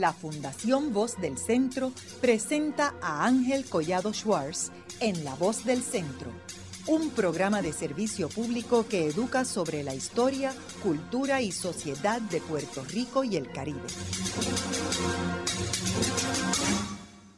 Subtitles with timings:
[0.00, 6.30] la Fundación Voz del Centro presenta a Ángel Collado Schwartz en La Voz del Centro,
[6.86, 10.52] un programa de servicio público que educa sobre la historia,
[10.82, 13.80] cultura y sociedad de Puerto Rico y el Caribe.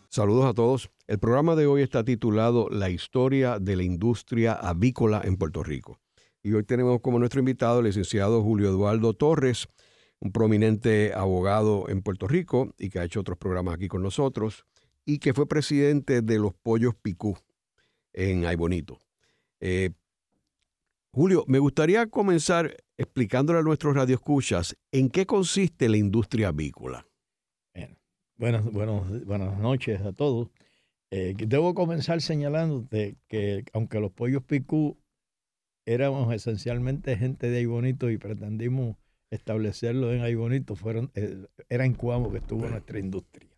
[0.08, 0.90] Saludos a todos.
[1.06, 6.00] El programa de hoy está titulado La historia de la industria avícola en Puerto Rico.
[6.42, 9.68] Y hoy tenemos como nuestro invitado el licenciado Julio Eduardo Torres,
[10.20, 14.64] un prominente abogado en Puerto Rico y que ha hecho otros programas aquí con nosotros
[15.04, 17.38] y que fue presidente de los Pollos Picú
[18.12, 18.98] en Aybonito.
[19.60, 19.90] Eh,
[21.12, 27.06] Julio, me gustaría comenzar explicándole a nuestros radioescuchas en qué consiste la industria avícola.
[28.36, 30.48] buenas, buenas noches a todos.
[31.10, 34.98] Eh, debo comenzar señalando que aunque los pollos picú
[35.86, 38.96] éramos esencialmente gente de Aybonito y pretendimos
[39.30, 43.48] establecerlo en Aybonito, fueron, eh, era en Cuamo que estuvo nuestra industria.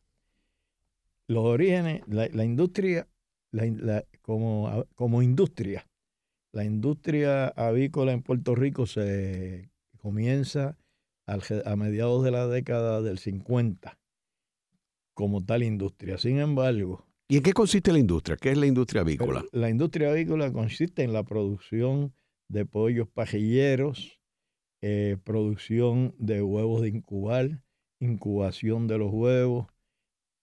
[1.27, 3.07] Los orígenes, la, industria,
[4.23, 5.87] como, como industria,
[6.53, 10.77] la industria avícola en Puerto Rico se comienza
[11.27, 13.97] a mediados de la década del 50
[15.15, 16.19] como tal industria.
[16.19, 17.07] Sin embargo...
[17.29, 18.37] ¿Y en qué consiste la industria?
[18.37, 19.45] ¿Qué es la industria avícola?
[19.53, 22.13] La industria avícola consiste en la producción
[22.49, 24.20] de pollos pajilleros,
[24.83, 27.63] eh, producción de huevos de incubar,
[27.99, 29.67] incubación de los huevos,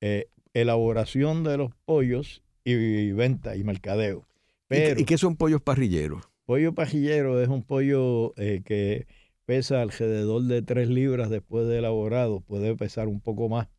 [0.01, 4.27] eh, elaboración de los pollos y, venta y mercadeo.
[4.69, 6.23] ¿Y, qué son pollos parrilleros?
[6.45, 9.07] Pollo pajillero es un pollo eh, que
[9.45, 13.69] pesa alrededor de 3 libras después de elaborado, puede pesar un poco más,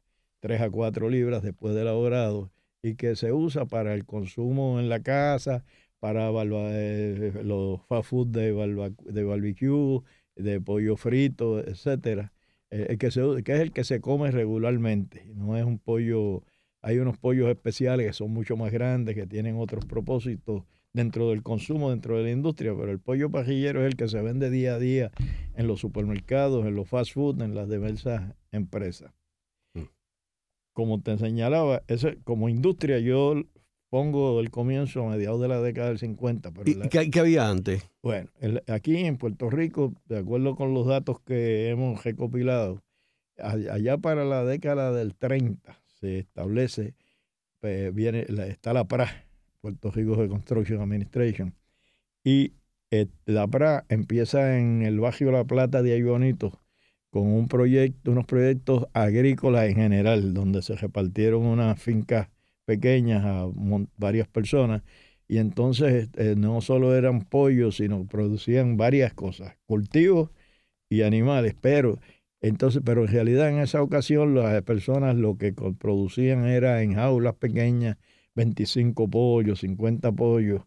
[0.41, 2.51] 3 a 4 libras después de elaborado,
[2.83, 5.65] y que se usa para el consumo en la casa,
[6.01, 10.01] para los fast food de, de barbecue,
[10.39, 12.33] de pollo frito, etcétera,
[12.71, 13.09] eh, que,
[13.45, 15.33] que es el que se come regularmente.
[15.35, 16.43] No es un pollo,
[16.81, 21.43] hay unos pollos especiales que son mucho más grandes, que tienen otros propósitos dentro del
[21.43, 24.75] consumo, dentro de la industria, pero el pollo pajillero es el que se vende día
[24.75, 25.11] a día
[25.55, 29.13] en los supermercados, en los fast food, en las diversas empresas.
[29.75, 29.83] Mm.
[30.73, 33.45] Como te señalaba, ese, como industria yo
[33.89, 36.53] pongo el comienzo a mediados de la década del 50.
[36.53, 37.89] Pero ¿Y qué, había antes?
[38.03, 38.31] Bueno,
[38.67, 42.83] aquí en Puerto Rico, de acuerdo con los datos que hemos recopilado,
[43.39, 46.95] allá para la década del 30 se establece,
[47.61, 49.27] pues, viene, está la PRA,
[49.61, 51.55] Puerto Rico Reconstruction Administration,
[52.23, 52.53] y
[52.91, 56.61] eh, la PRA empieza en el Bajo La Plata de Bonito
[57.11, 62.29] con un proyecto, unos proyectos agrícolas en general, donde se repartieron unas fincas
[62.69, 63.47] pequeñas a
[63.97, 64.83] varias personas.
[65.27, 70.31] Y entonces eh, no solo eran pollos, sino producían varias cosas, cultivos
[70.91, 71.55] y animales.
[71.61, 71.99] Pero
[72.43, 77.37] entonces, pero en realidad en esa ocasión las personas lo que producían era en jaulas
[77.37, 77.97] pequeñas
[78.35, 80.63] 25 pollos, 50 pollos,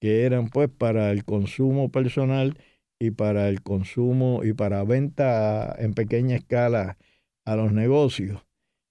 [0.00, 2.58] que eran pues para el consumo personal
[3.00, 6.96] y para el consumo y para venta en pequeña escala
[7.44, 8.40] a los negocios.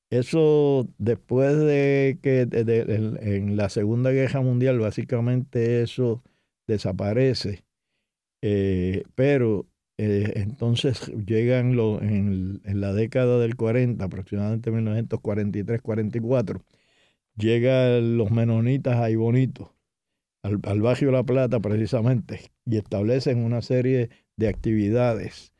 [0.09, 6.23] Eso después de que en, la Segunda Guerra Mundial básicamente eso
[6.67, 7.63] desaparece,
[8.41, 9.67] eh, pero
[9.97, 16.63] eh, entonces llegan en, la década del 40, aproximadamente 1943-44,
[17.35, 19.69] llegan los menonitas ahí bonitos
[20.43, 25.53] al, al barrio La Plata precisamente y establecen una serie de actividades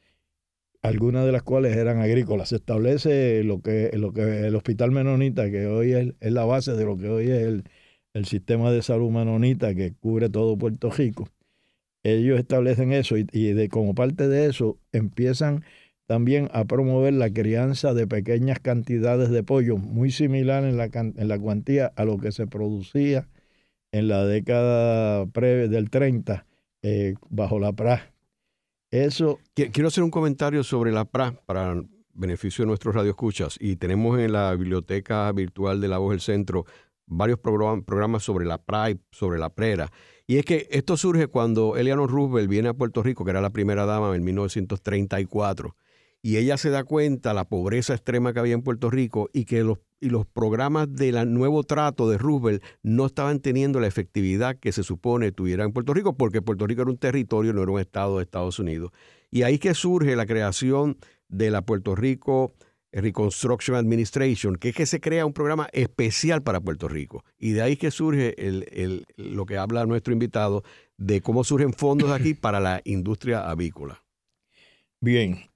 [0.82, 2.50] algunas de las cuales eran agrícolas.
[2.50, 6.86] Se establece lo que, lo que el Hospital Menonita, que hoy es, la base de
[6.86, 7.64] lo que hoy es
[8.14, 11.30] el, sistema de salud menonita que cubre todo Puerto Rico.
[12.04, 15.64] Ellos establecen eso y, de, como parte de eso empiezan
[16.06, 21.28] también a promover la crianza de pequeñas cantidades de pollo, muy similar en la, en
[21.28, 23.28] la cuantía a lo que se producía
[23.92, 26.46] en la década pre del 30
[26.82, 28.12] eh, bajo la PRA,
[28.92, 29.40] eso.
[29.54, 31.82] Quiero hacer un comentario sobre la PRA para
[32.14, 33.58] beneficio de nuestros radioescuchas.
[33.60, 36.66] Y tenemos en la biblioteca virtual de La Voz del Centro
[37.06, 39.92] varios programas sobre la PRA y sobre la PRERA.
[40.28, 43.50] Y es que esto surge cuando Eleanor Roosevelt viene a Puerto Rico, que era la
[43.50, 45.76] primera dama en 1934
[46.22, 49.64] y ella se da cuenta la pobreza extrema que había en Puerto Rico y que
[49.64, 54.72] los, y los programas del nuevo trato de Roosevelt no estaban teniendo la efectividad que
[54.72, 57.80] se supone tuviera en Puerto Rico, porque Puerto Rico era un territorio, no era un
[57.80, 58.92] estado de Estados Unidos.
[59.32, 60.98] Y ahí que surge la creación
[61.28, 62.54] de la Puerto Rico
[62.92, 67.24] Reconstruction Administration, que es que se crea un programa especial para Puerto Rico.
[67.38, 70.64] Y de ahí que surge el, lo que habla nuestro invitado
[70.98, 74.04] de cómo surgen fondos aquí para la industria avícola.
[75.02, 75.50] Bien,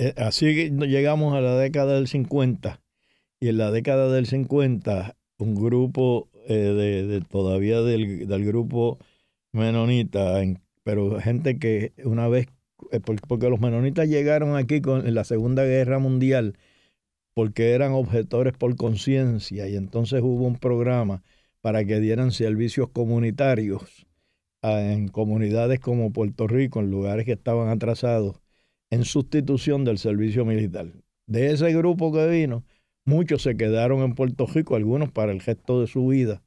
[0.00, 2.80] Eh, así llegamos a la década del 50
[3.40, 6.54] y en la década del 50 un grupo eh,
[7.08, 8.98] de, todavía del, grupo
[9.52, 10.40] menonita,
[10.82, 12.46] pero gente que una vez,
[12.92, 16.56] eh, porque los menonitas llegaron aquí con, en la Segunda Guerra Mundial
[17.34, 21.22] porque eran objetores por conciencia y entonces hubo un programa
[21.60, 24.08] para que dieran servicios comunitarios
[24.62, 28.40] en comunidades como Puerto Rico, en lugares que estaban atrasados,
[28.90, 30.88] en sustitución del servicio militar.
[31.26, 32.64] De ese grupo que vino,
[33.08, 36.42] muchos se quedaron en Puerto Rico, algunos para el gesto de su vida,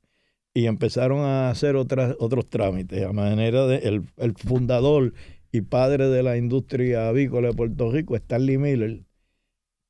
[0.53, 3.03] y empezaron a hacer otras, otros trámites.
[3.03, 5.13] A manera de el, el fundador
[5.51, 9.01] y padre de la industria avícola de Puerto Rico, Stanley Miller,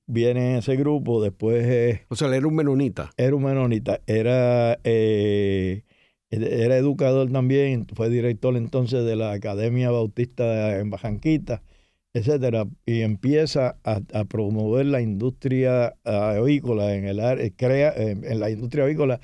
[0.08, 2.00] viene ese grupo, después...
[2.08, 3.12] o sea, él era un menonita.
[3.18, 5.84] Era un menonita, era, eh,
[6.30, 11.64] era educador también, fue director entonces de la Academia Bautista en Bajanquita,
[12.14, 18.84] etcétera, y empieza a, promover la industria avícola en el área, crea, en la industria
[18.86, 19.20] avícola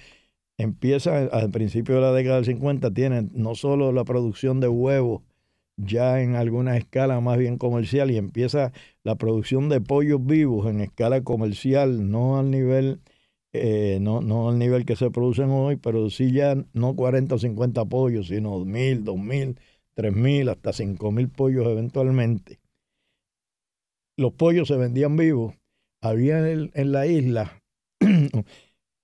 [0.57, 5.21] empieza al principio de la década del 50, tiene no solo la producción de huevos,
[5.77, 8.73] ya en alguna escala más bien comercial y empieza
[9.03, 13.01] la producción de pollos vivos en escala comercial, no al nivel,
[13.53, 17.39] eh, no, no al nivel que se producen hoy, pero sí ya no 40 o
[17.39, 19.59] 50 pollos, sino 2.000, 2.000,
[19.95, 22.59] 3.000, hasta 5.000 pollos eventualmente.
[24.17, 25.55] Los pollos se vendían vivos.
[26.01, 27.61] Había en, la isla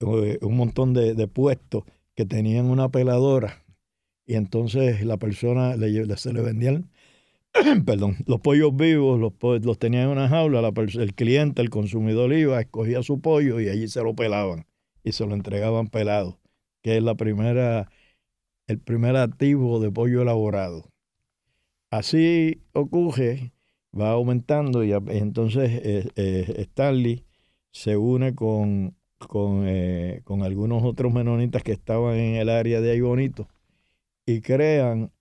[0.01, 1.83] un montón de, de puestos
[2.15, 3.63] que tenían una peladora
[4.25, 5.75] y entonces la persona
[6.17, 6.89] se le vendían,
[7.85, 9.33] perdón, los pollos vivos, los,
[9.63, 13.69] los tenían en una jaula, la, el cliente, el consumidor iba, escogía su pollo y
[13.69, 14.65] allí se lo pelaban
[15.03, 16.39] y se lo entregaban pelado,
[16.81, 17.91] que es la primera,
[18.67, 20.89] el primer activo de pollo elaborado.
[21.91, 23.51] Así ocurre,
[23.99, 27.23] va aumentando y, entonces eh, eh, Stanley
[27.71, 32.91] se une con, con, eh, con algunos otros menonitas que estaban en el área de
[32.91, 33.47] ahí bonito
[34.25, 35.11] y crean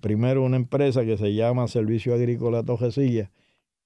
[0.00, 3.30] primero una empresa que se llama Servicio Agrícola Tojecilla,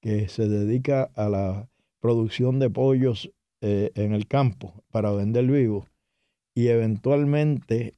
[0.00, 5.86] que se dedica a la producción de pollos en el campo para vender vivos
[6.54, 7.96] y eventualmente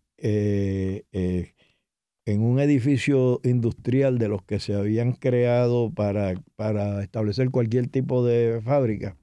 [2.25, 8.25] en un edificio industrial de los que se habían creado para, para establecer cualquier tipo
[8.25, 9.17] de fábrica,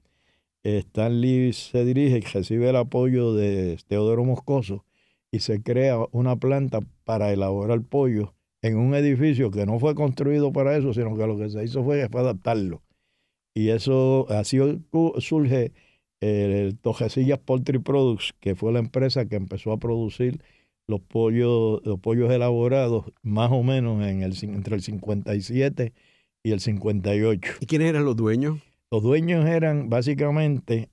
[0.62, 4.84] Stanley se dirige y recibe el apoyo de Teodoro Moscoso
[5.30, 10.52] y se crea una planta para elaborar pollo en un edificio que no fue construido
[10.52, 12.82] para eso, sino que lo que se hizo fue, adaptarlo.
[13.54, 14.58] Y eso, así
[15.18, 15.72] surge
[16.20, 20.42] el Tojecillas Poultry Products, que fue la empresa que empezó a producir
[20.90, 25.92] los pollos, los pollos elaborados más o menos en el, entre el 57
[26.42, 27.52] y el 58.
[27.60, 28.60] ¿Y quiénes eran los dueños?
[28.90, 30.90] Los dueños eran básicamente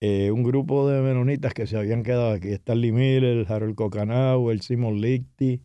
[0.00, 2.48] eh, un grupo de menonitas que se habían quedado aquí.
[2.48, 5.60] Stanley Miller, Harold Cocanau, el Simon Lichty,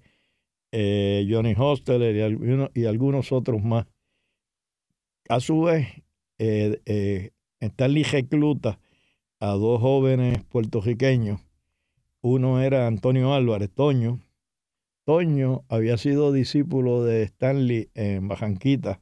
[0.72, 3.88] eh, Johnny Hosteler y, algunos otros más.
[5.30, 5.88] A su vez,
[6.38, 7.32] eh,
[7.62, 8.80] Stanley recluta
[9.40, 11.40] a dos jóvenes puertorriqueños.
[12.24, 14.20] Uno era Antonio Álvarez, Toño.
[15.06, 19.02] Toño había sido discípulo de Stanley en Bajanquita.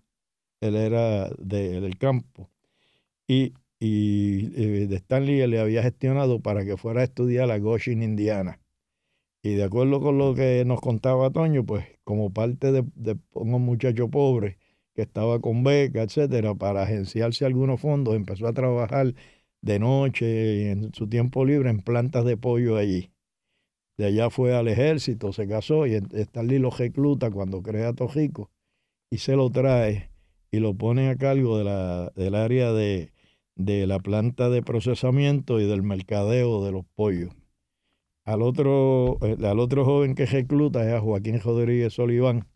[0.60, 2.50] Él era del campo.
[3.26, 8.04] Y y eh, de Stanley le había gestionado para que fuera a estudiar a Goshen,
[8.04, 8.60] Indiana.
[9.42, 12.86] Y de acuerdo con lo que nos contaba Toño, pues como parte de,
[13.34, 14.60] un muchacho pobre
[14.94, 19.16] que estaba con beca, etcétera, para agenciarse algunos fondos, empezó a trabajar
[19.62, 23.12] de noche en su tiempo libre en plantas de pollo allí.
[23.98, 28.50] De allá fue al ejército, se casó y Stanley lo recluta cuando crea Tojico
[29.10, 30.10] y se lo trae
[30.52, 33.12] y lo pone a cargo de la, del área de,
[33.56, 37.34] de la planta de procesamiento y del mercadeo de los pollos.
[38.24, 42.48] Al otro, eh, al otro joven que recluta es a Joaquín Rodríguez Oliván,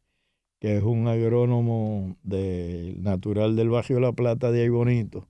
[0.59, 5.27] que es un agrónomo de, natural del barrio La Plata de Ahí Bonito,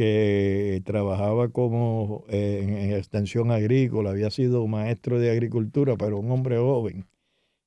[0.00, 6.56] que trabajaba como eh, en, extensión agrícola, había sido maestro de agricultura, pero un hombre
[6.56, 7.06] joven,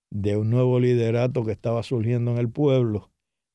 [0.09, 3.11] de un nuevo liderato que estaba surgiendo en el pueblo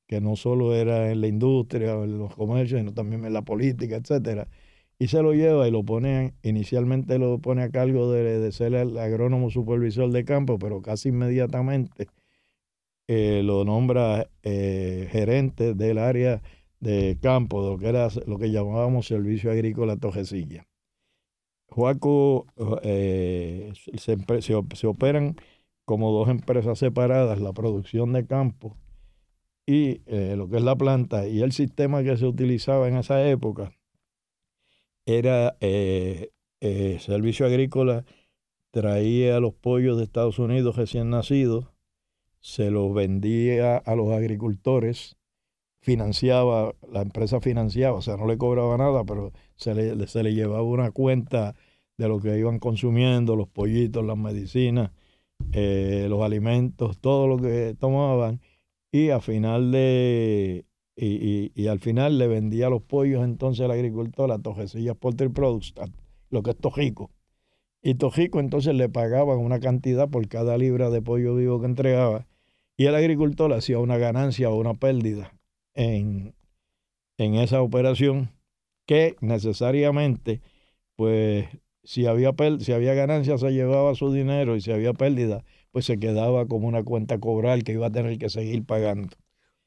[0.07, 3.97] que no solo era en la industria en los comercios, sino también en la política,
[3.97, 4.47] etcétera.
[4.97, 8.97] Y se lo lleva y lo pone, inicialmente lo pone a cargo de, ser el
[8.97, 12.07] agrónomo supervisor de campo, pero casi inmediatamente
[13.09, 16.43] eh, lo nombra eh, gerente del área
[16.81, 20.67] de campo, lo que era lo que llamábamos Servicio Agrícola Tojecilla.
[21.69, 22.47] Joaco
[22.83, 25.37] eh, se, se, operan
[25.85, 28.77] como dos empresas separadas, la producción de campo
[29.69, 33.29] y eh, lo que es la planta y el sistema que se utilizaba en esa
[33.29, 33.71] época
[35.05, 36.31] era eh,
[36.63, 38.07] eh, servicio agrícola,
[38.71, 41.67] traía los pollos de Estados Unidos recién nacidos,
[42.41, 45.18] se los vendía a los agricultores,
[45.89, 50.35] financiaba, la empresa financiaba, o sea, no le cobraba nada, pero se le, se le
[50.35, 51.55] llevaba una cuenta
[51.97, 54.91] de lo que iban consumiendo, los pollitos, las medicinas,
[55.53, 58.43] eh, los alimentos, todo lo que tomaban,
[58.93, 64.39] y a final de y, al final le vendía los pollos entonces al agricultor a
[64.39, 65.73] Tojecillas Poultry Products,
[66.29, 67.11] lo que es Tojico.
[67.83, 72.27] Y Tojico entonces le pagaban una cantidad por cada libra de pollo vivo que entregaba
[72.77, 75.38] y el agricultor hacía una ganancia o una pérdida
[75.79, 76.35] en,
[77.19, 78.31] en esa operación
[78.85, 80.43] que necesariamente,
[80.97, 81.47] pues
[81.85, 85.99] si había, si había ganancia se llevaba su dinero y si había pérdida, pues se
[85.99, 89.17] quedaba como una cuenta cobral que iba a tener que seguir pagando.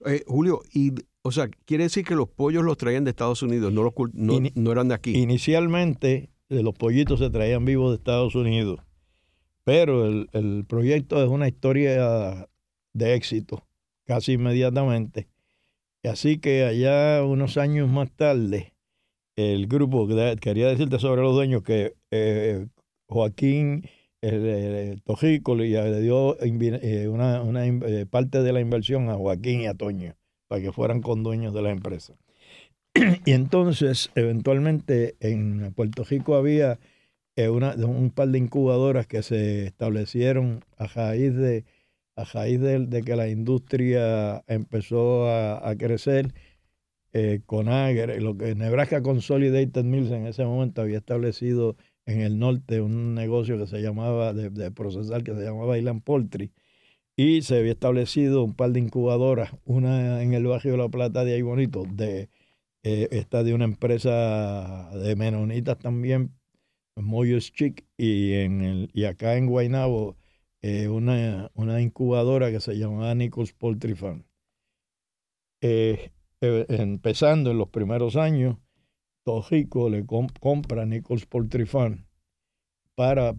[0.05, 0.91] Eh, Julio, y
[1.21, 4.71] o sea, quiere decir que los pollos los traían de Estados Unidos, no, los, no,
[4.71, 5.15] eran de aquí.
[5.15, 8.81] Inicialmente eh, los pollitos se traían vivos de Estados Unidos,
[9.63, 12.49] pero el, proyecto es una historia
[12.93, 13.65] de éxito
[14.05, 15.29] casi inmediatamente.
[16.03, 18.73] Así que allá unos años más tarde,
[19.35, 20.07] el grupo,
[20.39, 22.67] quería decirte sobre los dueños que eh,
[23.07, 23.83] Joaquín
[24.21, 27.63] el, Tojico le, dio eh, una, una
[28.09, 30.15] parte de la inversión a Joaquín y a Toño
[30.47, 32.13] para que fueran con dueños de la empresa.
[33.25, 36.77] y entonces, eventualmente, en Puerto Rico había
[37.37, 41.63] eh, una, un par de incubadoras que se establecieron a raíz de,
[42.15, 46.33] a raíz de, que la industria empezó a, crecer.
[47.13, 51.75] Eh, con Agre, lo que Nebraska Consolidated Mills en ese momento había establecido
[52.05, 56.03] en el norte un negocio que se llamaba, de, de procesar, que se llamaba Island
[56.03, 56.53] Poultry,
[57.17, 61.25] y se había establecido un par de incubadoras, una en el barrio de La Plata
[61.25, 62.29] de ahí bonito, de
[62.83, 66.33] eh, esta de una empresa de menonitas también,
[66.95, 70.17] Moyos Chic, y, en el, y acá en Guaynabo
[70.61, 74.25] eh, una, una, incubadora que se llamaba Nichols Poultry Farm.
[75.61, 78.57] Eh, empezando en los primeros años,
[79.23, 81.65] Tojico le compra Nichols Poultry
[82.95, 83.33] para,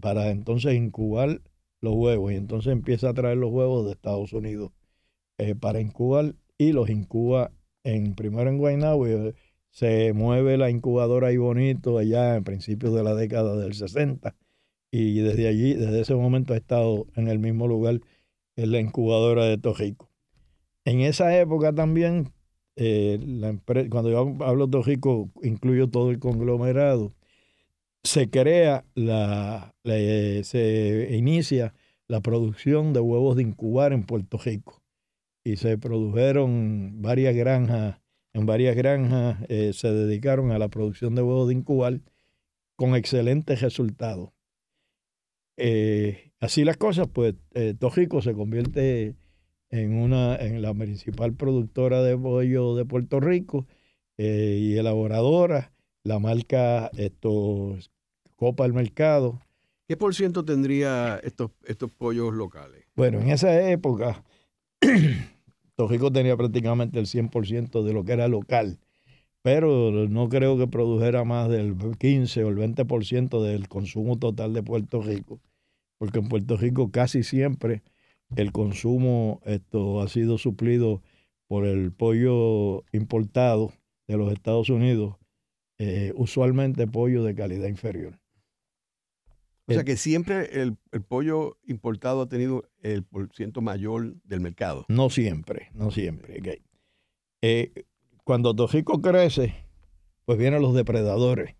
[0.00, 1.40] para entonces incubar
[1.80, 4.72] los huevos y entonces empieza a traer los huevos de Estados Unidos
[5.38, 7.52] eh, para incubar y los incuba
[7.82, 9.34] en primero en Guaynabo eh,
[9.70, 14.34] se mueve la incubadora ahí bonito allá en principios de la década del 60
[14.96, 18.00] y desde allí, desde ese momento ha estado en el mismo lugar
[18.54, 20.08] en la incubadora de Tojico.
[20.84, 22.32] En esa época también,
[22.76, 23.56] eh, la
[23.90, 27.12] cuando yo hablo de Tojico, incluyo todo el conglomerado
[28.04, 31.74] se crea, la, se inicia
[32.06, 34.80] la producción de huevos de incubar en Puerto Rico.
[35.42, 38.00] Y se produjeron varias granjas,
[38.32, 42.00] en varias granjas eh, se dedicaron a la producción de huevos de incubar
[42.76, 44.33] con excelentes resultados.
[45.56, 49.16] Eh, así las cosas, pues eh, Tojico se convierte
[49.70, 53.66] en, una, en la principal productora de pollo de Puerto Rico
[54.16, 55.72] y elaboradora.
[56.04, 57.90] La marca estos
[58.36, 59.40] copa al mercado.
[59.86, 62.84] ¿Qué por ciento tendría estos, estos pollos locales?
[62.94, 64.24] Bueno, en esa época,
[65.76, 68.78] Tojico tenía prácticamente el 100% de lo que era local,
[69.44, 74.62] pero no creo que produjera más del 15 o el 20% del consumo total de
[74.62, 75.38] Puerto Rico,
[75.98, 77.82] porque en Puerto Rico casi siempre
[78.36, 81.02] el consumo esto ha sido suplido
[81.46, 83.74] por el pollo importado
[84.08, 85.16] de los Estados Unidos,
[85.76, 88.18] eh, usualmente pollo de calidad inferior.
[89.66, 94.86] O sea que siempre el, pollo importado ha tenido el porciento mayor del mercado.
[94.88, 96.62] No siempre, no siempre.
[97.42, 97.84] Eh,
[98.24, 99.54] cuando Tojico crece,
[100.24, 101.54] pues vienen los depredadores,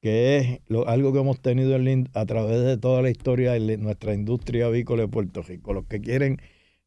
[0.00, 1.76] que es algo que hemos tenido
[2.14, 5.72] a través de toda la historia de nuestra industria avícola de Puerto Rico.
[5.72, 6.40] Los que quieren,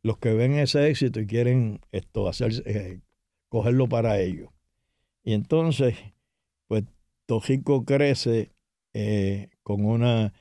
[0.03, 2.29] los que ven ese éxito y quieren esto
[2.65, 3.01] eh,
[3.49, 4.49] cogerlo para ellos.
[5.23, 5.95] Y entonces,
[6.67, 6.85] pues
[7.25, 8.51] Tojico crece
[8.93, 10.33] eh, con, una,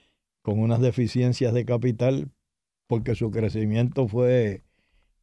[0.42, 2.30] con unas deficiencias de capital
[2.86, 4.64] porque su crecimiento fue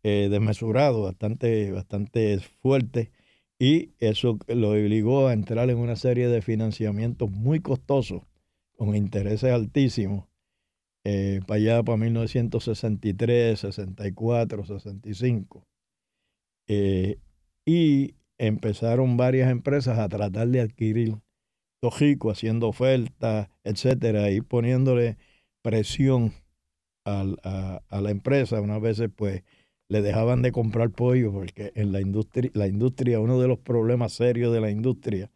[0.08, 3.12] eh, desmesurado, bastante, bastante fuerte,
[3.60, 8.22] y eso lo obligó a entrar en una serie de financiamientos muy costosos,
[8.78, 10.26] con intereses altísimos,
[11.04, 15.68] eh, para allá, para 1963, 64, 65.
[17.66, 21.18] y empezaron varias empresas a tratar de adquirir
[21.82, 25.18] Tojico haciendo ofertas, etcétera, y poniéndole
[25.62, 26.34] presión
[27.06, 28.62] a, la empresa.
[28.62, 29.44] Unas veces, pues,
[29.90, 34.14] le dejaban de comprar pollo porque en la industria, la industria, uno de los problemas
[34.14, 35.32] serios de la industria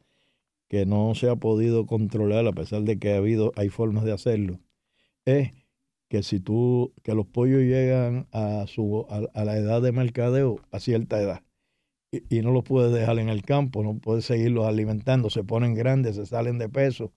[0.69, 4.13] que no se ha podido controlar a pesar de que ha habido, hay formas de
[4.13, 4.59] hacerlo,
[5.25, 5.51] es
[6.09, 10.79] que si tú, que los pollos llegan a su, a, la edad de mercadeo a
[10.79, 11.43] cierta edad
[12.11, 15.73] y, y, no los puedes dejar en el campo, no puedes seguirlos alimentando, se ponen
[15.73, 17.13] grandes, se salen de peso,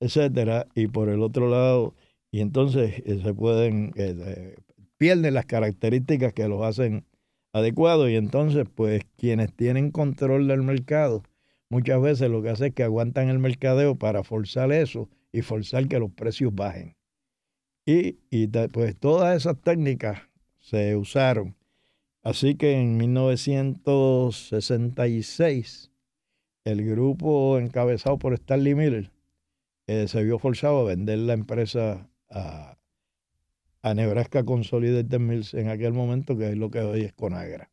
[0.00, 1.94] etcétera, y por el otro lado,
[2.30, 4.56] y entonces eh, se pueden eh, eh,
[4.98, 7.04] pierden las características que los hacen
[7.52, 11.22] adecuados y entonces pues quienes tienen control del mercado
[11.68, 15.86] muchas veces lo que hacen es que aguantan el mercadeo para forzar eso y forzar
[15.88, 16.96] que los precios bajen.
[17.84, 20.22] Y, y pues todas esas técnicas
[20.58, 21.54] se usaron.
[22.22, 25.92] Así que en 1966
[26.64, 29.12] el grupo encabezado por Stanley Miller
[29.86, 32.75] eh, se vio forzado a vender la empresa a,
[33.82, 37.70] a Nebraska Consolidated Mills en aquel momento, que es lo que hoy es Conagra.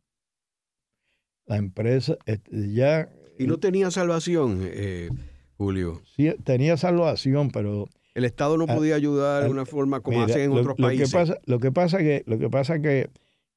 [1.45, 3.09] La empresa este, ya...
[3.37, 5.09] ¿Y no tenía salvación, eh,
[5.57, 6.01] Julio?
[6.15, 7.87] Sí, tenía salvación, pero...
[8.13, 11.09] El Estado no podía ayudar de una forma como hacen en otros países.
[11.09, 13.09] Que pasa, lo que pasa que, lo que, pasa que,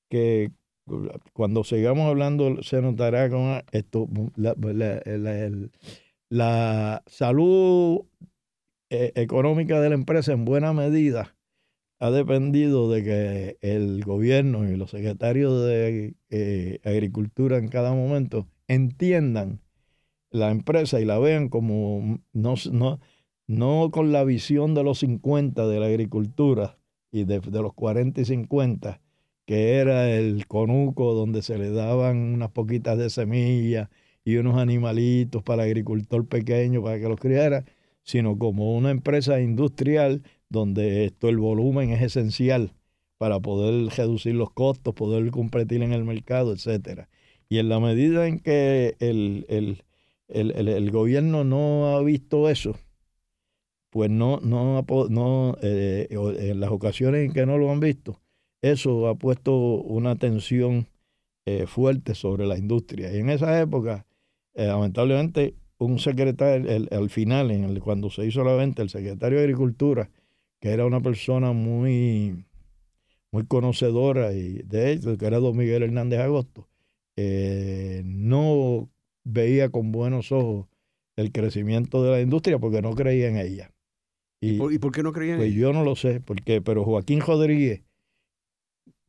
[0.09, 0.51] que
[1.35, 4.55] cuando sigamos hablando se notará con esto, la,
[6.31, 8.01] la salud
[8.89, 11.36] eh, económica de la empresa en buena medida
[11.99, 18.47] ha dependido de que el gobierno y los secretarios de eh, Agricultura en cada momento
[18.69, 19.61] entiendan
[20.31, 23.01] la empresa y la vean como no, no,
[23.47, 26.79] no con la visión de los 50 de la agricultura
[27.11, 29.01] y de, de los 40 y 50,
[29.47, 33.89] que era el conuco donde se le daban unas poquitas de semillas
[34.25, 37.65] y unos animalitos para el agricultor pequeño para que los criara,
[38.03, 42.73] sino como una empresa industrial donde esto, el volumen es esencial
[43.19, 47.09] para poder reducir los costos, poder competir en el mercado, etcétera.
[47.49, 49.83] Y en la medida en que el, el,
[50.29, 52.77] el, el gobierno no ha visto eso,
[53.91, 58.21] pues no, no, no eh, en las ocasiones en que no lo han visto,
[58.61, 60.89] eso ha puesto una tensión
[61.47, 63.15] eh, fuerte sobre la industria.
[63.15, 64.05] Y en esa época,
[64.55, 69.39] eh, lamentablemente, un secretario, al final, en el, cuando se hizo la venta, el secretario
[69.39, 70.11] de Agricultura,
[70.61, 72.47] que era una persona muy,
[73.31, 76.69] muy conocedora y de hecho, que era don Miguel Hernández Agosto,
[77.17, 78.91] eh, no
[79.25, 80.67] veía con buenos ojos
[81.17, 83.73] el crecimiento de la industria porque no creía en ella.
[84.41, 85.59] ¿Y, por, qué no creía en pues ella?
[85.59, 87.83] Yo no lo sé, porque, pero Joaquín Rodríguez,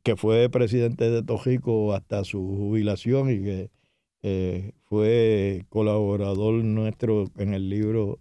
[0.02, 3.70] que fue presidente de Tojico hasta su jubilación y que
[4.22, 8.18] eh, fue colaborador nuestro en el libro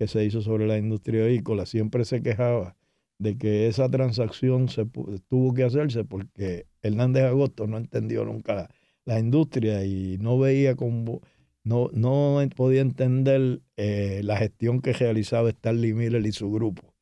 [0.00, 2.74] que se hizo sobre la industria avícola, siempre se quejaba
[3.18, 4.86] de que esa transacción se
[5.28, 8.70] tuvo que hacerse porque Hernández Agosto no entendió nunca
[9.04, 11.20] la, industria y no veía como
[11.64, 16.94] no, no podía entender eh, la gestión que realizaba Stanley Miller y su grupo.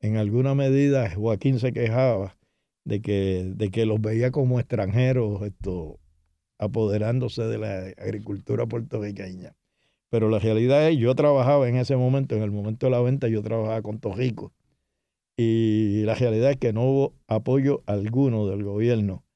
[0.00, 2.36] En alguna medida Joaquín se quejaba
[2.84, 6.00] de que, de que los veía como extranjeros esto,
[6.58, 9.56] apoderándose de la agricultura puertorriqueña.
[10.16, 13.28] Pero la realidad es, yo trabajaba en ese momento, en el momento de la venta,
[13.28, 14.50] yo trabajaba con Tojico.
[15.36, 19.26] Y la realidad es que no hubo apoyo alguno del gobierno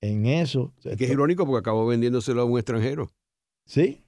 [0.00, 0.72] en eso.
[0.80, 3.10] Que es irónico porque acabó vendiéndoselo a un extranjero.
[3.66, 4.04] Sí.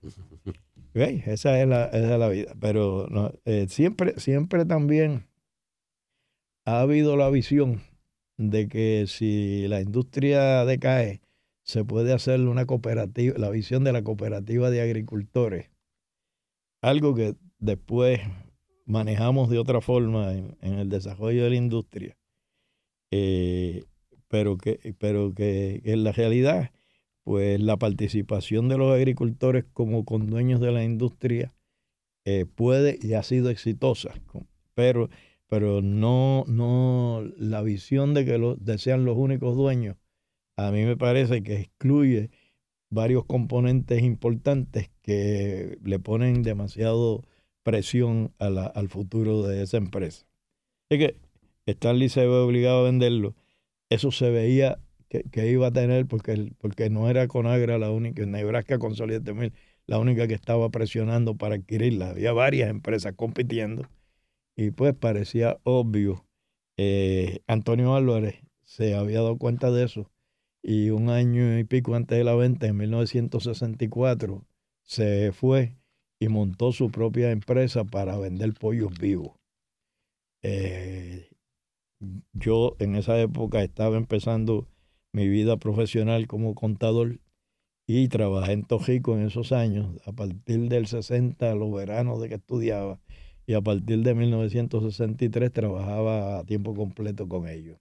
[0.95, 2.55] Esa, es la, esa es la vida.
[2.61, 5.27] Pero no, eh, siempre, siempre también
[6.65, 7.81] ha habido la visión
[8.37, 11.23] de que si la industria decae,
[11.65, 15.71] se puede hacer una cooperativa, la visión de la cooperativa de agricultores
[16.81, 18.21] algo que después
[18.87, 22.17] manejamos de otra forma en, el desarrollo de la industria,
[23.11, 23.85] eh,
[24.29, 26.71] pero, que, pero que, en la realidad,
[27.23, 31.55] pues la participación de los agricultores como con dueños de la industria
[32.25, 34.15] eh, puede y ha sido exitosa,
[34.75, 35.09] pero,
[35.47, 39.97] pero no, no la visión de que lo, sean los únicos dueños,
[40.57, 42.31] a mí me parece que excluye
[42.91, 47.25] varios componentes importantes que le ponen demasiado
[47.63, 50.27] presión al futuro de esa empresa.
[50.91, 51.17] Es que
[51.67, 53.35] Stanley se ve obligado a venderlo.
[53.91, 58.79] Eso se veía que, iba a tener porque, porque no era Conagra la única, Nebraska
[58.79, 58.95] con
[59.37, 59.53] Mil
[59.87, 62.11] la única que estaba presionando para adquirirla.
[62.11, 63.89] Había varias empresas compitiendo
[64.57, 66.25] y pues parecía obvio.
[66.77, 70.11] Eh, Antonio Álvarez se había dado cuenta de eso
[70.63, 74.45] y un año y pico antes de la venta, en 1964,
[74.83, 75.77] se fue
[76.19, 79.33] y montó su propia empresa para vender pollos vivos.
[80.43, 81.31] Eh,
[82.33, 84.69] yo en esa época estaba empezando
[85.13, 87.21] mi vida profesional como contador
[87.87, 92.37] y trabajé en Tojico en esos años, a partir del 60, los veranos de que
[92.37, 93.01] estudiaba,
[93.47, 97.79] y a partir de 1963 trabajaba a tiempo completo con ellos.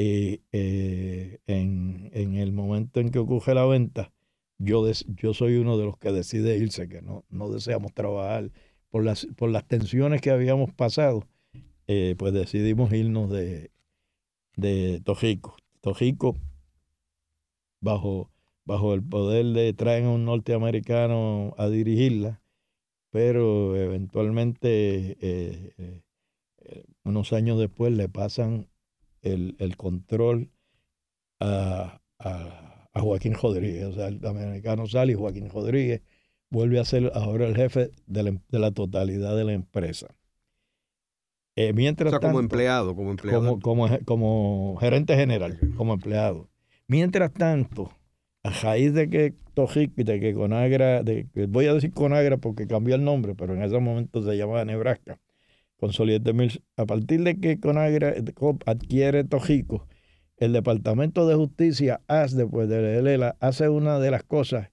[0.00, 4.12] Y eh, en, el momento en que ocurre la venta,
[4.56, 8.52] yo, yo soy uno de los que decide irse, que no, no deseamos trabajar
[8.90, 11.26] por las, por las tensiones que habíamos pasado,
[11.88, 13.72] eh, pues decidimos irnos de,
[14.54, 15.56] de Tojico.
[15.80, 16.36] Tojico,
[17.80, 18.30] bajo,
[18.64, 22.40] bajo el poder de traen a un norteamericano a dirigirla,
[23.10, 26.02] pero eventualmente, eh,
[26.58, 28.68] eh, unos años después, le pasan
[29.22, 30.50] el, control
[31.40, 32.00] a,
[32.94, 33.84] Joaquín Rodríguez.
[33.84, 36.02] O sea, el americano sale y Joaquín Rodríguez
[36.50, 40.08] vuelve a ser ahora el jefe de la, de la totalidad de la empresa.
[41.60, 43.58] Eh, mientras o sea, como empleado, como empleado.
[43.58, 46.48] Como, como, gerente general, como empleado.
[46.86, 47.90] Mientras tanto,
[48.44, 52.94] a raíz de que Tojic de que Conagra, de, voy a decir Conagra porque cambió
[52.94, 55.18] el nombre, pero en ese momento se llamaba Nebraska,
[55.78, 55.90] con
[56.34, 58.14] Mills, a partir de que Conagra
[58.66, 59.86] adquiere Tojico,
[60.36, 64.70] el Departamento de Justicia hace, después de Lela, hace una de las cosas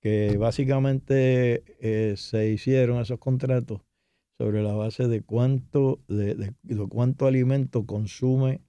[0.01, 3.81] que básicamente se hicieron esos contratos
[4.39, 6.55] sobre la base de cuánto, de,
[6.89, 8.61] cuánto alimento consume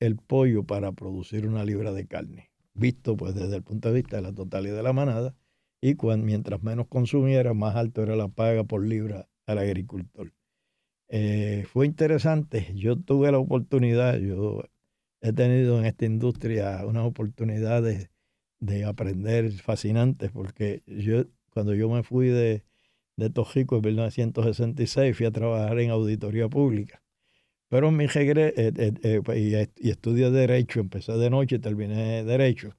[0.00, 4.16] el pollo para producir una libra de carne visto pues desde el punto de vista
[4.16, 5.34] de la totalidad de la manada,
[5.80, 10.32] y mientras menos consumiera, más alto era la paga por libra al agricultor.
[11.08, 14.64] Eh, fue interesante, yo tuve la oportunidad, yo
[15.28, 18.10] he tenido en esta industria unas oportunidades
[18.60, 22.64] de aprender fascinantes, porque yo cuando yo me fui de,
[23.16, 27.02] de Tojico en 1966 fui a trabajar en auditoría pública
[27.68, 32.24] pero mi regreso, eh, eh, eh, pues, y, estudié Derecho, empecé de noche y terminé
[32.24, 32.76] Derecho.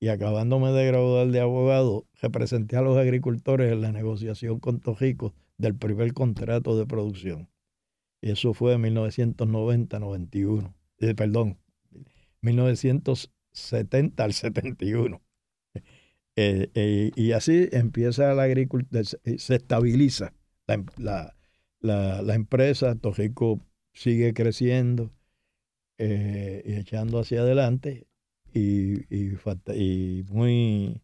[0.00, 5.34] Y acabándome de graduar de abogado, representé a los agricultores en la negociación con Tojico
[5.58, 7.50] del primer contrato de producción.
[8.22, 10.72] Y eso fue en 1990-91.
[11.16, 11.58] perdón,
[12.42, 15.20] 1970 al 71.
[16.36, 20.32] y así empieza la agricultura, se estabiliza
[20.66, 21.36] la,
[21.80, 22.94] la, la empresa.
[22.94, 23.60] Tojico
[23.92, 25.12] sigue creciendo
[25.98, 28.06] eh, y echando hacia adelante
[28.54, 31.02] y, y, muy...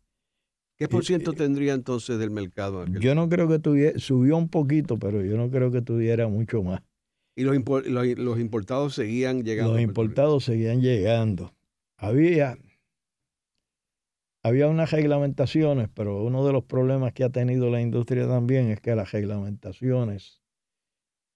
[0.78, 2.86] ¿Qué por ciento tendría entonces del mercado?
[2.86, 6.62] Yo no creo que tuviera, subió un poquito, pero yo no creo que tuviera mucho
[6.62, 6.82] más.
[7.38, 7.54] ¿Y los,
[7.86, 9.74] los, importados seguían llegando?
[9.74, 11.54] Los importados seguían llegando.
[11.98, 12.56] Había,
[14.42, 18.80] había unas reglamentaciones, pero uno de los problemas que ha tenido la industria también es
[18.80, 20.40] que las reglamentaciones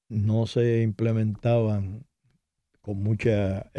[0.09, 2.07] no se implementaban
[2.81, 3.71] con mucha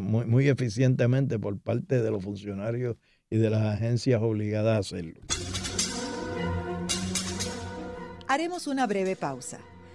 [0.00, 2.96] muy, eficientemente por parte de los funcionarios
[3.30, 5.20] y de las agencias obligadas a hacerlo.
[8.28, 9.58] Haremos una breve pausa.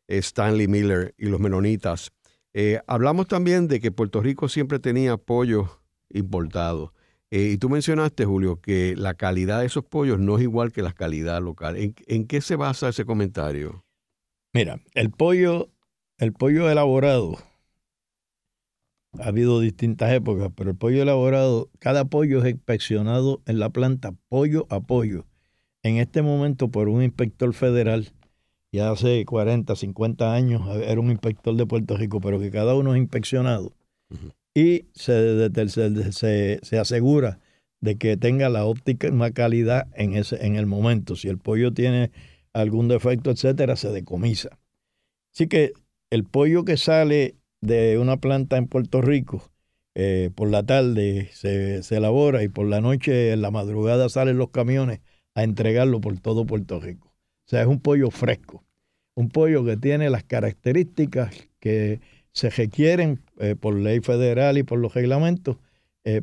[0.07, 2.11] Stanley Miller y los menonitas.
[2.53, 5.80] Eh, hablamos también de que Puerto Rico siempre tenía apoyo
[6.13, 6.91] importados.
[7.31, 10.81] Eh, y tú mencionaste, Julio, que la calidad de esos pollos no es igual que
[10.81, 11.77] la calidad local.
[11.77, 13.85] ¿En, qué se basa ese comentario?
[14.53, 15.69] Mira, el pollo,
[16.17, 17.37] el pollo elaborado,
[19.17, 24.13] ha habido distintas épocas, pero el pollo elaborado, cada pollo es inspeccionado en la planta
[24.27, 25.25] pollo a pollo.
[25.83, 28.11] En este momento por un inspector federal,
[28.73, 32.93] ya hace 40, 50 años era un inspector de Puerto Rico, pero que cada uno
[32.93, 33.73] es inspeccionado
[34.53, 35.49] y se,
[36.11, 37.39] se, se, asegura
[37.79, 41.15] de que tenga la óptima calidad en, ese, en el momento.
[41.15, 42.11] Si el pollo tiene
[42.53, 44.59] algún defecto, etcétera, se decomisa.
[45.33, 45.71] Así que
[46.09, 49.51] el pollo que sale de una planta en Puerto Rico,
[49.95, 54.37] eh, por la tarde se, se, elabora y por la noche, en la madrugada, salen
[54.37, 54.99] los camiones
[55.35, 57.09] a entregarlo por todo Puerto Rico.
[57.47, 58.63] O sea, es un pollo fresco,
[59.15, 61.99] un pollo que tiene las características que
[62.33, 65.57] se requieren eh, por ley federal y por los reglamentos
[66.03, 66.21] eh,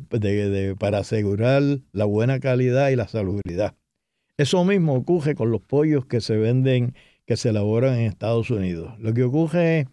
[0.77, 3.75] para asegurar la buena calidad y la salubridad.
[4.37, 6.95] Eso mismo ocurre con los pollos que se venden,
[7.25, 8.97] que se elaboran en Estados Unidos.
[8.99, 9.87] Lo que ocurre es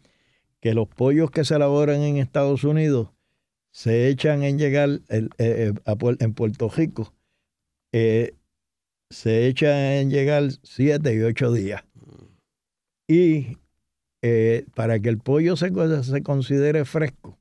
[0.60, 3.08] que los pollos que se elaboran en Estados Unidos
[3.70, 7.12] se echan en llegar eh, en Puerto Rico,
[7.92, 11.84] se echan en llegar siete y ocho días.
[13.06, 13.58] Y
[14.28, 15.70] eh, para que el pollo se,
[16.24, 17.38] considere fresco,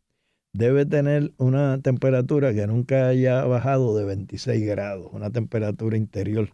[0.53, 6.51] debe tener una temperatura que nunca haya bajado de 26 grados, una temperatura interior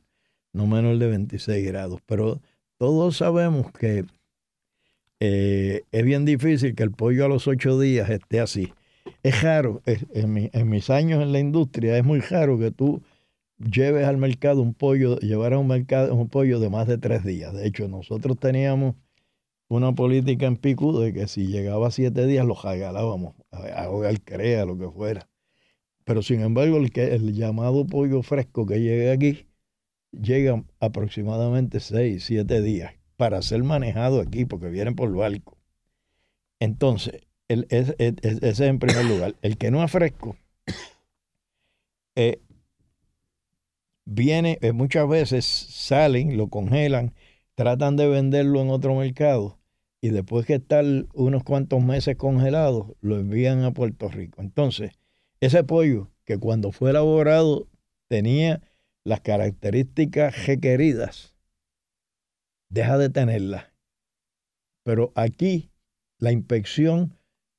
[0.53, 1.99] no menor de 26 grados.
[2.05, 2.39] Pero
[2.77, 4.05] todos sabemos que
[5.19, 8.71] eh, es bien difícil que el pollo a los 8 días esté así.
[9.23, 13.01] Es raro, en, en, mis años en la industria, es muy raro que tú
[13.57, 17.25] lleves al mercado un pollo, llevar a un mercado un pollo de más de 3
[17.25, 17.53] días.
[17.53, 18.95] De hecho, nosotros teníamos
[19.71, 24.65] una política en Picu de que si llegaba siete días los regalábamos, a hogar crea,
[24.65, 25.29] lo que fuera.
[26.03, 29.47] Pero sin embargo, el, que, el llamado pollo fresco que llega aquí
[30.11, 35.57] llega aproximadamente seis, siete días para ser manejado aquí, porque vienen por barco.
[36.59, 39.35] Entonces, el, ese es, en primer lugar.
[39.41, 40.35] El que no es fresco,
[42.15, 42.41] eh,
[44.03, 47.13] viene, eh, muchas veces salen, lo congelan,
[47.55, 49.60] tratan de venderlo en otro mercado
[50.01, 50.83] y después que estar
[51.13, 54.41] unos cuantos meses congelados, lo envían a Puerto Rico.
[54.41, 54.99] Entonces,
[55.39, 57.67] ese pollo que cuando fue elaborado
[58.07, 58.61] tenía
[59.03, 61.35] las características requeridas,
[62.69, 63.65] deja de tenerlas.
[64.83, 65.69] Pero aquí
[66.17, 67.15] la inspección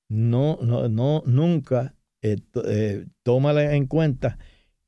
[0.09, 4.39] no, no, no nunca eh, eh, toma en cuenta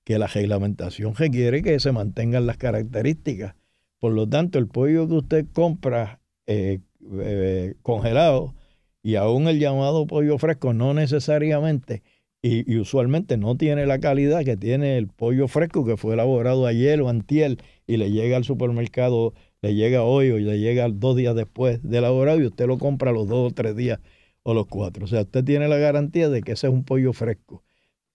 [0.02, 3.54] que la reglamentación requiere que se mantengan las características.
[3.98, 6.80] Por lo tanto, el pollo que usted compra eh,
[7.20, 8.54] eh, congelado
[9.02, 12.02] y aún el llamado pollo fresco no necesariamente
[12.46, 17.00] y, usualmente no tiene la calidad que tiene el pollo fresco que fue elaborado ayer
[17.00, 21.34] o antier y le llega al supermercado, le llega hoy o le llega dos días
[21.34, 23.98] después de elaborado y usted lo compra los dos o tres días
[24.42, 25.06] o los cuatro.
[25.06, 27.64] O sea, usted tiene la garantía de que ese es un pollo fresco.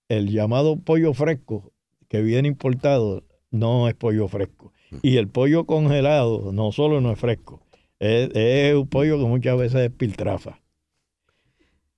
[0.09, 1.73] El llamado pollo fresco
[2.07, 4.73] que viene importado no es pollo fresco.
[4.91, 4.97] Mm.
[5.01, 7.63] Y el pollo congelado no solo no es fresco,
[7.99, 10.59] es, un pollo que muchas veces es piltrafa.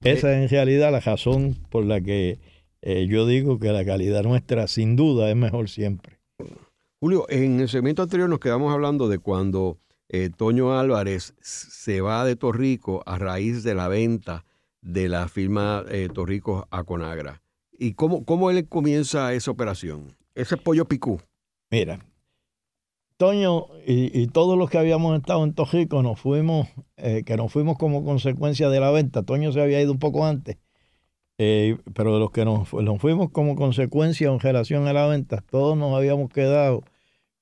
[0.03, 2.39] Esa es en realidad la razón por la que
[2.81, 6.19] eh, yo digo que la calidad nuestra sin duda es mejor siempre.
[6.99, 9.77] Julio, en el segmento anterior nos quedamos hablando de cuando
[10.09, 14.45] eh, Toño Álvarez se va de Torrico a raíz de la venta
[14.81, 17.41] de la firma eh, Torrico a Conagra.
[17.71, 20.15] ¿Y cómo, cómo él comienza esa operación?
[20.35, 21.21] Ese pollo picú.
[21.69, 21.99] Mira,
[23.21, 27.77] Toño y, todos los que habíamos estado en Torrico nos fuimos, eh, que nos fuimos
[27.77, 29.21] como consecuencia de la venta.
[29.21, 30.57] Toño se había ido un poco antes,
[31.37, 35.77] pero de los que nos, nos, fuimos como consecuencia en relación a la venta, todos
[35.77, 36.81] nos habíamos quedado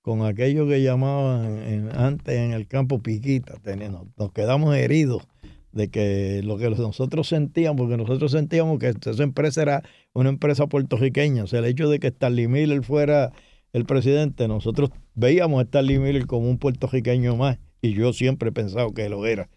[0.02, 3.54] con aquello que llamaban antes en el campo piquita.
[3.64, 5.26] Teniendo, nos quedamos heridos
[5.72, 10.68] de que lo que nosotros sentíamos, porque nosotros sentíamos que esa empresa era una empresa
[10.68, 13.32] puertorriqueña, o sea, el hecho de que Stanley Miller fuera
[13.74, 18.52] el presidente, nosotros veíamos a Stanley Miller como un puertorriqueño más, y yo siempre he
[18.52, 19.50] pensado que lo era.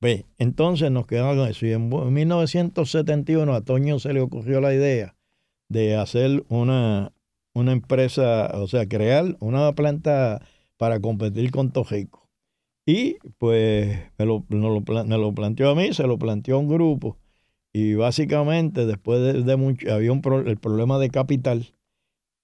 [0.00, 4.74] Ve, entonces nos quedamos con eso, y en 1971 a Toño se le ocurrió la
[4.74, 5.16] idea
[5.68, 7.12] de hacer una,
[7.54, 12.28] una empresa, o sea, crear una planta para competir con Tojico.
[12.86, 17.16] Y pues me lo, lo, planteó a mí, se lo planteó a un grupo.
[17.72, 21.74] Y básicamente después de, mucho, había un el problema de capital,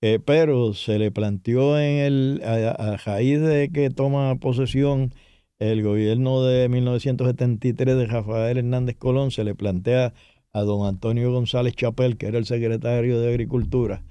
[0.02, 5.12] eh, pero se le planteó en el, a, raíz de que toma posesión
[5.58, 10.14] el gobierno de 1973 de Rafael Hernández Colón, se le plantea
[10.52, 14.02] a don Antonio González Chapel, que era el secretario de Agricultura,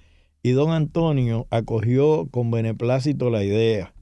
[0.43, 3.93] y don Antonio acogió con beneplácito la idea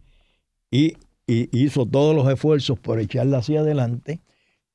[0.71, 0.97] y,
[1.29, 4.21] hizo todos los esfuerzos por echarla hacia adelante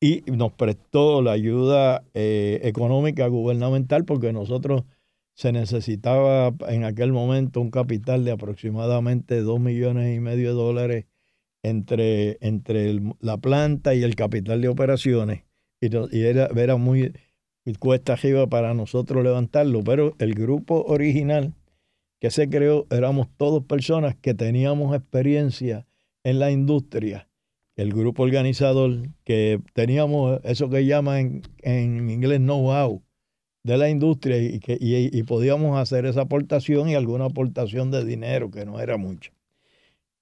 [0.01, 4.83] y nos prestó la ayuda eh, económica gubernamental porque nosotros
[5.35, 11.07] se necesitaba en aquel momento un capital de aproximadamente dos millones y medio de dólares
[11.63, 15.45] entre, entre la planta y el capital de operaciones
[15.83, 17.13] y, era, era muy
[17.79, 21.55] cuesta arriba para nosotros levantarlo, pero el grupo original
[22.21, 25.87] que se creó éramos todos personas que teníamos experiencia
[26.23, 27.29] en la industria.
[27.75, 33.03] El grupo organizador, que teníamos eso que llaman en, inglés know-how
[33.65, 38.51] de la industria y, que, y, podíamos hacer esa aportación y alguna aportación de dinero,
[38.51, 39.33] que no era mucho.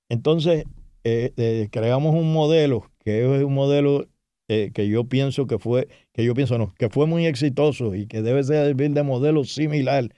[0.08, 0.64] Entonces,
[1.04, 4.06] eh, eh, creamos un modelo, que es un modelo
[4.48, 8.06] eh, que yo pienso que fue, que yo pienso no, que fue muy exitoso y
[8.06, 10.12] que debe servir de modelo similar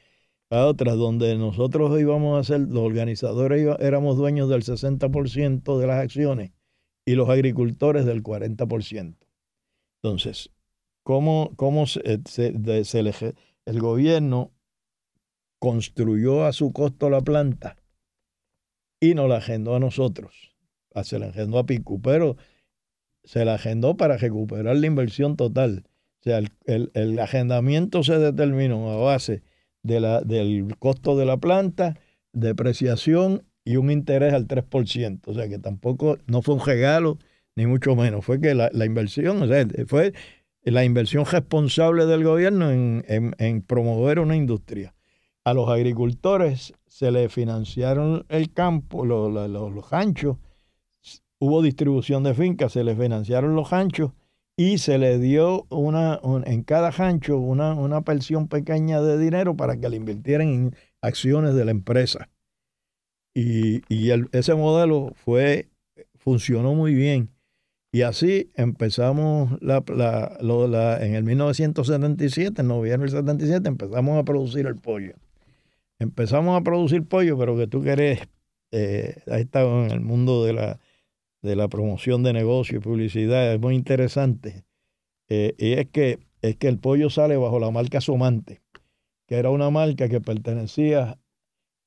[0.51, 6.03] a otras, donde nosotros íbamos a ser, los organizadores éramos dueños del 60% de las
[6.03, 6.53] acciones
[7.05, 9.17] y los agricultores del 40%.
[10.03, 10.51] Entonces,
[11.03, 14.53] ¿cómo, cómo se, el gobierno
[15.59, 17.77] construyó a su costo la planta
[19.01, 20.55] y nos la agendó a nosotros?
[20.95, 22.37] Ah, se la agendó a Picu, pero
[23.25, 25.85] se la agendó para recuperar la inversión total.
[26.21, 29.43] O sea, el, el, agendamiento se determinó a base
[29.83, 31.99] de la, del costo de la planta,
[32.33, 35.21] depreciación y un interés al 3%.
[35.27, 37.19] O sea, que tampoco no fue un regalo,
[37.57, 38.25] ni mucho menos.
[38.25, 40.13] Fue que la, inversión, o sea, fue
[40.65, 44.95] la inversión responsable del gobierno en, en, promover una industria.
[45.45, 50.37] A los agricultores se les financiaron el campo, los, los, los anchos,
[51.41, 54.13] hubo distribución de fincas, se les financiaron los ranchos
[54.57, 59.77] y se le dio una, en cada rancho una, una pensión pequeña de dinero para
[59.77, 62.31] que le invirtieran en acciones de la empresa.
[63.35, 63.83] Y,
[64.33, 65.69] ese modelo fue,
[66.15, 67.31] funcionó muy bien.
[67.95, 69.85] Y así empezamos la,
[71.01, 75.15] en el 1977, en noviembre del 77, empezamos a producir el pollo.
[75.99, 78.21] Empezamos a producir pollo, pero que tú querés,
[78.71, 80.81] eh, ahí estado en el mundo de la,
[81.43, 84.65] de la promoción de negocio y publicidad es muy interesante.
[85.29, 88.63] Eh, y es que, es que el pollo sale bajo la marca Somante,
[89.27, 91.19] que era una marca que pertenecía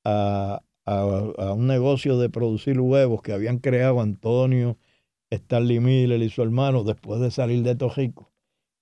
[0.03, 4.77] a, un negocio de producir huevos que habían creado Antonio,
[5.29, 8.31] Stanley Miller y su hermano después de salir de Tojico.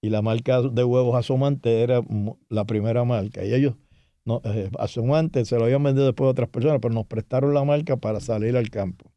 [0.02, 2.02] Y la marca de huevos Asomante era
[2.50, 3.46] la primera marca.
[3.46, 3.76] Y ellos,
[4.26, 7.64] no, eh, Asomante se lo habían vendido después de otras personas, pero nos prestaron la
[7.64, 9.14] marca para salir al campo.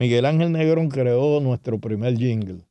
[0.00, 2.66] Miguel Ángel Negrón creó nuestro primer jingle.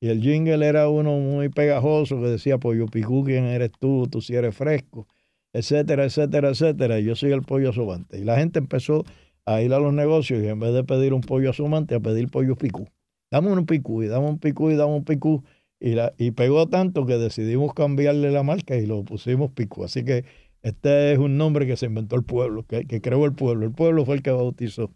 [0.00, 4.08] Y el jingle era uno muy pegajoso que decía, Pollo Picú, ¿quién eres tú?
[4.10, 5.06] Tú si eres fresco,
[5.52, 6.98] etcétera, etcétera, etcétera.
[6.98, 8.18] Y yo soy el pollo asomante.
[8.18, 9.04] Y la gente empezó
[9.44, 12.28] a ir a los negocios y en vez de pedir un pollo asomante, a pedir
[12.30, 12.88] pollo picú.
[13.32, 15.42] Dame un picú y dame un picú y dame un picú.
[15.80, 19.84] Y, la, y pegó tanto que decidimos cambiarle la marca y lo pusimos picú.
[19.84, 20.26] Así que
[20.60, 23.64] este es un nombre que se inventó el pueblo, que, que creó el pueblo.
[23.64, 24.92] El pueblo fue el que bautizó.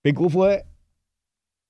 [0.00, 0.64] Picú fue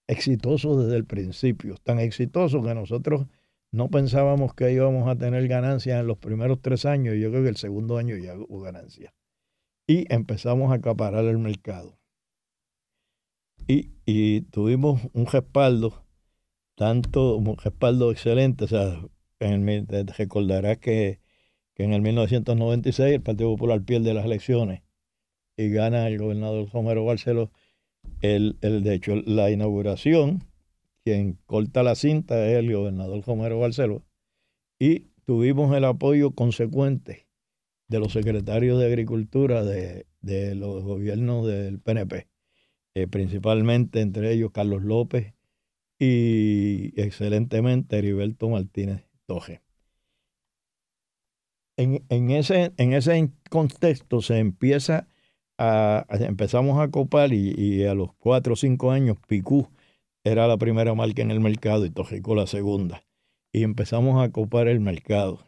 [0.07, 3.27] exitoso desde el principio, tan exitoso que nosotros
[3.73, 7.43] no pensábamos que íbamos a tener ganancias en los primeros tres años, y yo creo
[7.43, 9.13] que el segundo año ya hubo ganancias.
[9.89, 11.99] Y empezamos a acaparar el mercado.
[13.69, 16.05] Y, y tuvimos un respaldo,
[16.77, 19.01] tanto un respaldo excelente, o sea,
[19.41, 19.87] en el,
[20.17, 21.21] recordarás que,
[21.77, 24.83] en el 1996 el Partido Popular pierde las elecciones
[25.57, 27.51] y gana el gobernador Romero Barceló.
[28.23, 30.45] El, el, de hecho, la inauguración,
[31.05, 34.05] quien corta la cinta es el gobernador Romero Barceló.
[34.79, 37.27] Y tuvimos el apoyo consecuente
[37.89, 42.29] de los secretarios de Agricultura de, de los gobiernos del PNP,
[42.97, 45.35] eh, principalmente entre ellos Carlos López
[45.99, 49.61] y excelentemente Heriberto Martínez Toje.
[51.77, 55.09] En, en, ese, en ese contexto se empieza
[55.59, 59.69] a, empezamos a copar y, a los cuatro o cinco años Picú
[60.25, 63.03] era la primera marca en el mercado y Tojico la segunda.
[63.53, 65.41] Y empezamos a copar el mercado.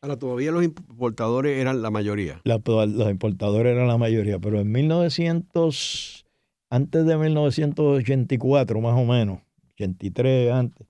[0.00, 2.40] Ahora, todavía los importadores eran la mayoría.
[2.42, 6.25] los importadores eran la mayoría, pero en 1900,
[6.70, 9.40] antes de 1984 más o menos,
[9.74, 10.86] 83 antes,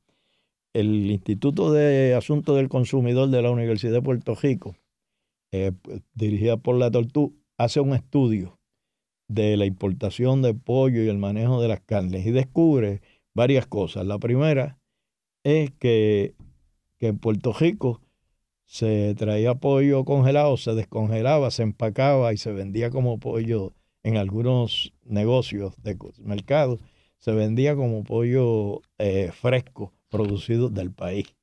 [0.72, 4.76] el Instituto de Asuntos del Consumidor de la Universidad de Puerto Rico,
[5.52, 8.58] eh, pues, dirigida por la Tortú, hace un estudio
[9.28, 13.00] de la importación de pollo y el manejo de las carnes y descubre
[13.34, 14.06] varias cosas.
[14.06, 14.78] La primera
[15.44, 16.34] es que,
[16.98, 18.00] que en Puerto Rico
[18.66, 23.72] se traía pollo congelado, se descongelaba, se empacaba y se vendía como pollo
[24.06, 26.78] en algunos negocios de mercado,
[27.18, 31.34] se vendía como pollo eh, fresco producido del país.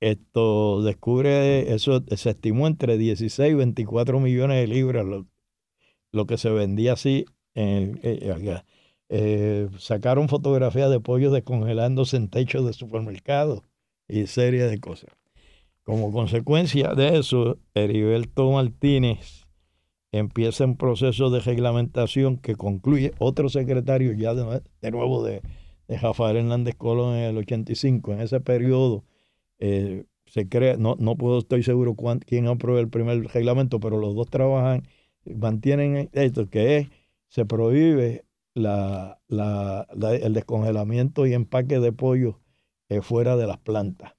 [0.00, 5.26] Esto descubre, eso se estimó entre 16 y 24 millones de libras lo,
[6.10, 7.26] lo que se vendía así.
[7.54, 8.62] En, eh,
[9.10, 13.60] eh, sacaron fotografías de pollos descongelándose en techos de supermercados
[14.08, 15.10] y serie de cosas.
[15.82, 19.41] Como consecuencia de eso, Heriberto Martínez
[20.12, 25.42] empieza un proceso de reglamentación que concluye otro secretario ya de, nuevo de,
[25.88, 28.12] de Rafael Hernández Colón en el 85.
[28.12, 29.04] En ese periodo
[29.58, 31.96] eh, se crea, no, no puedo, estoy seguro
[32.26, 34.86] quién aprueba el primer reglamento, pero los dos trabajan,
[35.24, 36.88] mantienen esto, que es,
[37.28, 39.86] se prohíbe la, la,
[40.20, 42.40] el descongelamiento y empaque de pollo
[42.88, 44.14] eh, fuera de las plantas.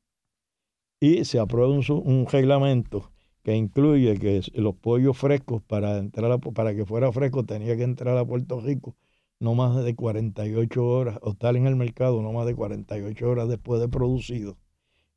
[1.00, 3.12] Y se aprueba un, un, reglamento
[3.44, 8.18] que incluye que los pollos frescos, para, entrar para que fuera fresco, tenía que entrar
[8.18, 8.96] a Puerto Rico
[9.39, 13.50] no más de 48 horas, o estar en el mercado no más de 48 horas
[13.50, 14.58] después de producido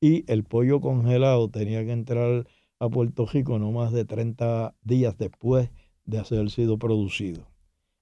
[0.01, 2.47] y el pollo congelado tenía que entrar
[2.79, 5.71] a Puerto Rico no más de 30 días después
[6.05, 7.47] de haber sido producido.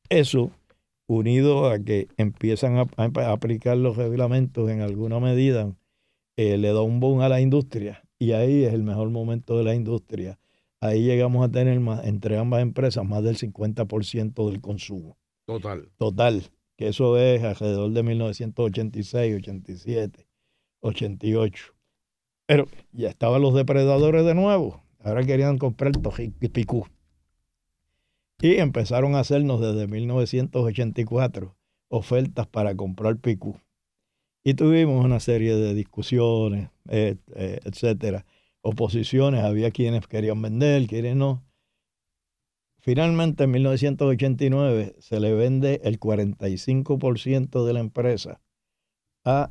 [0.08, 0.50] Eso,
[1.06, 2.86] unido a que empiezan a,
[3.32, 5.74] aplicar los reglamentos en alguna medida,
[6.36, 9.64] eh, le da un boom a la industria y ahí es el mejor momento de
[9.64, 10.38] la industria.
[10.80, 15.16] Ahí llegamos a tener más, entre ambas empresas más del 50% del consumo.
[15.46, 15.88] Total.
[15.96, 16.42] Total,
[16.76, 20.26] que eso es alrededor de 1986, 87,
[20.80, 21.74] 88.
[22.46, 24.82] Pero ya estaban los depredadores de nuevo.
[24.98, 25.92] Ahora querían comprar
[26.52, 26.86] picú.
[28.40, 31.56] Y empezaron a hacernos desde 1984
[31.88, 33.58] ofertas para comprar picú.
[34.44, 38.26] Y tuvimos una serie de discusiones, eh, eh, etcétera,
[38.60, 39.42] oposiciones.
[39.42, 41.42] Había quienes querían vender, quienes no.
[42.78, 48.42] Finalmente, en 1989, se le vende el 45% de la empresa
[49.24, 49.50] a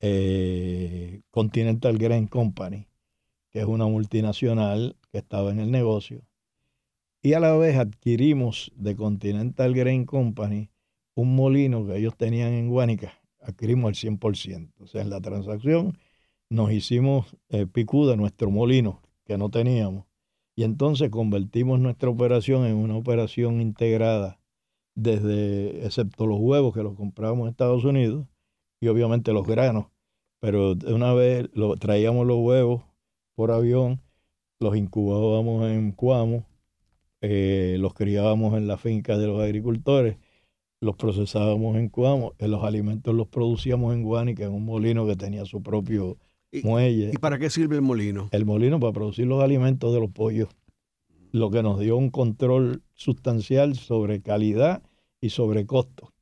[0.00, 2.86] eh, Continental Grain Company,
[3.50, 6.20] que es una multinacional que estaba en el negocio.
[7.22, 10.68] Y a la vez adquirimos de Continental Grain Company
[11.14, 14.72] un molino que ellos tenían en Guánica, adquirimos el 100%.
[14.78, 15.98] O sea, en la transacción
[16.50, 20.06] nos hicimos eh, picú de nuestro molino que no teníamos.
[20.56, 24.40] Y entonces convertimos nuestra operación en una operación integrada,
[24.94, 28.26] desde, excepto los huevos que los comprábamos en Estados Unidos,
[28.80, 29.86] y obviamente los granos,
[30.40, 32.82] pero una vez lo, traíamos los huevos
[33.34, 34.00] por avión,
[34.60, 36.46] los incubábamos en Cuamo,
[37.20, 40.18] eh, los criábamos en la finca de los agricultores,
[40.84, 45.44] los procesábamos en Cuamo, los alimentos los producíamos en Guánica, en un molino que tenía
[45.44, 46.18] su propio
[46.62, 47.10] muelle.
[47.12, 48.28] ¿Y para qué sirve el molino?
[48.30, 50.48] El molino para producir los alimentos de los pollos,
[51.32, 54.82] lo que nos dio un control sustancial sobre calidad
[55.20, 56.14] y sobre costo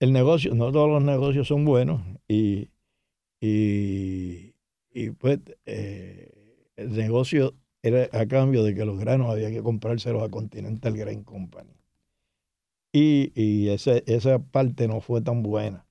[0.00, 2.70] el negocio, no todos los negocios son buenos y,
[3.40, 4.52] y,
[5.18, 10.28] pues eh, el negocio era a cambio de que los granos había que comprárselos a
[10.28, 11.72] Continental Grain Company.
[12.92, 15.86] Y, y esa parte no fue tan buena.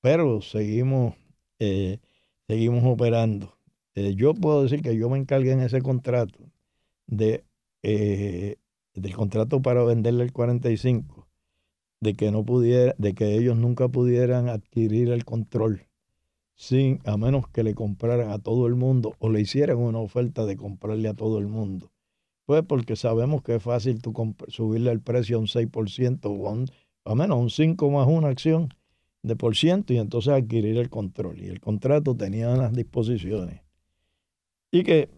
[0.00, 1.14] Pero seguimos,
[1.58, 2.00] eh,
[2.48, 3.58] seguimos operando.
[3.94, 6.38] Eh, yo puedo decir que yo me encargué en ese contrato
[7.06, 7.44] de,
[7.82, 11.28] del contrato para venderle el 45
[12.00, 15.88] de que no pudiera, de que ellos nunca pudieran adquirir el control
[16.56, 20.46] sin, a menos que le compraran a todo el mundo o le hicieran una oferta
[20.46, 21.92] de comprarle a todo el mundo.
[22.46, 24.14] Pues porque sabemos que es fácil tú
[24.48, 26.66] subirle el precio a un 6% o a, un,
[27.04, 28.72] a menos un 5 más una acción
[29.22, 31.40] de por ciento y entonces adquirir el control.
[31.40, 33.62] Y el contrato tenía unas disposiciones.
[34.70, 35.10] Y que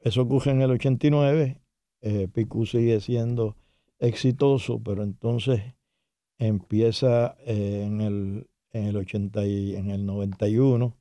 [0.00, 1.60] eso ocurre en el 89,
[2.02, 3.56] eh, Picú sigue siendo
[3.98, 5.74] exitoso, pero entonces
[6.38, 10.96] empieza eh, en, el, en, el 80 y, en el 91,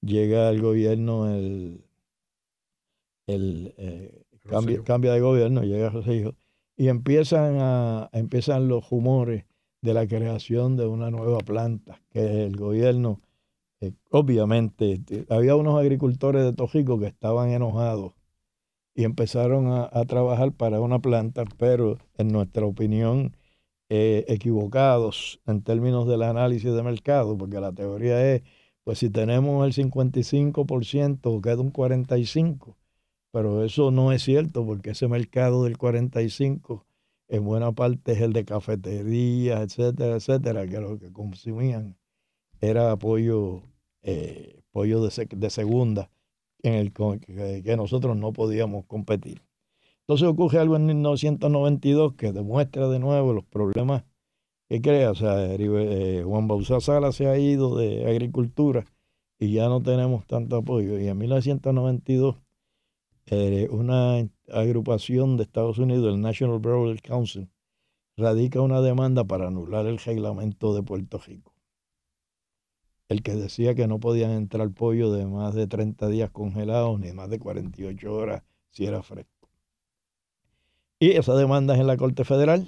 [0.00, 1.84] llega al gobierno el,
[3.26, 6.32] el eh, cambia, cambia, de gobierno, llega José
[6.76, 9.44] y empiezan, a, empiezan los rumores
[9.82, 13.20] de la creación de una nueva planta, que el gobierno,
[13.80, 18.12] eh, obviamente, había unos agricultores de Tojico que estaban enojados
[18.94, 23.36] y empezaron a, trabajar para una planta, pero en nuestra opinión,
[23.88, 28.42] eh, equivocados en términos del análisis de mercado, porque la teoría es,
[28.84, 32.76] pues si tenemos el 55%, queda un 45%,
[33.30, 36.84] pero eso no es cierto, porque ese mercado del 45%
[37.28, 41.96] en buena parte es el de cafeterías, etcétera, etcétera, que lo que consumían
[42.60, 43.62] era pollo,
[44.02, 46.10] eh, pollo de, segunda
[46.62, 49.42] en el que, que, nosotros no podíamos competir.
[50.00, 54.04] Entonces ocurre algo en 1992 que demuestra de nuevo los problemas
[54.68, 55.10] que crea.
[55.10, 58.86] O sea, eh, Juan Bausá Sala se ha ido de agricultura
[59.38, 60.98] y ya no tenemos tanto apoyo.
[60.98, 62.36] Y en 1992
[63.30, 67.50] eh, una agrupación de Estados Unidos, el National Brewery Council,
[68.16, 71.54] radica una demanda para anular el reglamento de Puerto Rico.
[73.08, 77.12] El que decía que no podían entrar pollo de más de 30 días congelados ni
[77.12, 79.50] más de 48 horas si era fresco.
[80.98, 82.66] Y esa demanda es en la Corte Federal.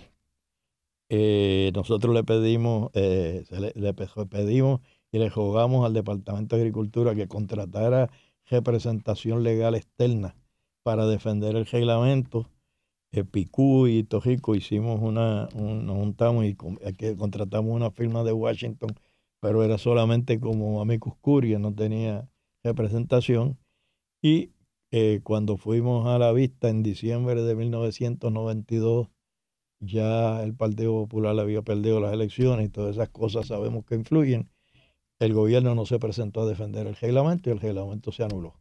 [1.09, 4.81] Eh, nosotros le pedimos, eh, le, le pedimos
[5.11, 8.11] y le jugamos al Departamento de Agricultura que contratara
[8.51, 10.37] representación legal externa
[10.83, 12.51] para defender el reglamento.
[13.12, 18.91] Eh, Picú y Tojico hicimos una, nos juntamos y contratamos una firma de Washington,
[19.41, 22.28] pero era solamente como amicus curia, no tenía
[22.62, 23.59] representación.
[24.22, 24.53] Y
[24.93, 29.09] eh, cuando fuimos a la vista en diciembre de 1992,
[29.81, 34.51] ya el Partido Popular había perdido las elecciones y todas esas cosas sabemos que influyen.
[35.20, 38.60] El gobierno no se presentó a defender el reglamento y el reglamento se anuló.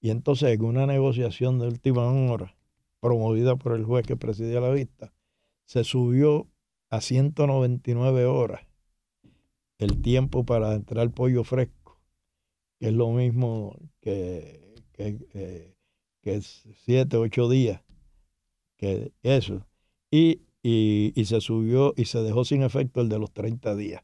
[0.00, 2.56] Y entonces en una negociación de última hora,
[3.00, 5.12] promovida por el juez que presidía la vista,
[5.66, 6.48] se subió
[6.88, 8.62] a 199 horas
[9.78, 12.00] el tiempo para entrar pollo fresco,
[12.78, 15.74] que es lo mismo que, que, eh,
[16.22, 17.82] que, 7, 8 días,
[18.76, 19.66] que eso.
[20.10, 24.02] Y, y, se subió y se dejó sin efecto el de los 30 días.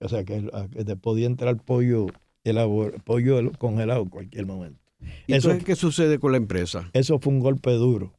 [0.00, 0.48] O sea que,
[0.86, 2.06] que podía entrar pollo,
[2.44, 2.56] el
[3.04, 4.87] pollo congelado en cualquier momento.
[5.26, 6.90] ¿Y eso, qué sucede con la empresa?
[6.92, 8.14] Eso fue un golpe duro.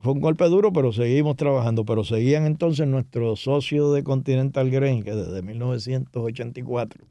[0.00, 1.84] Fue un golpe duro, pero seguimos trabajando.
[1.84, 7.04] Pero seguían entonces nuestros socios de Continental Grain, que desde 1984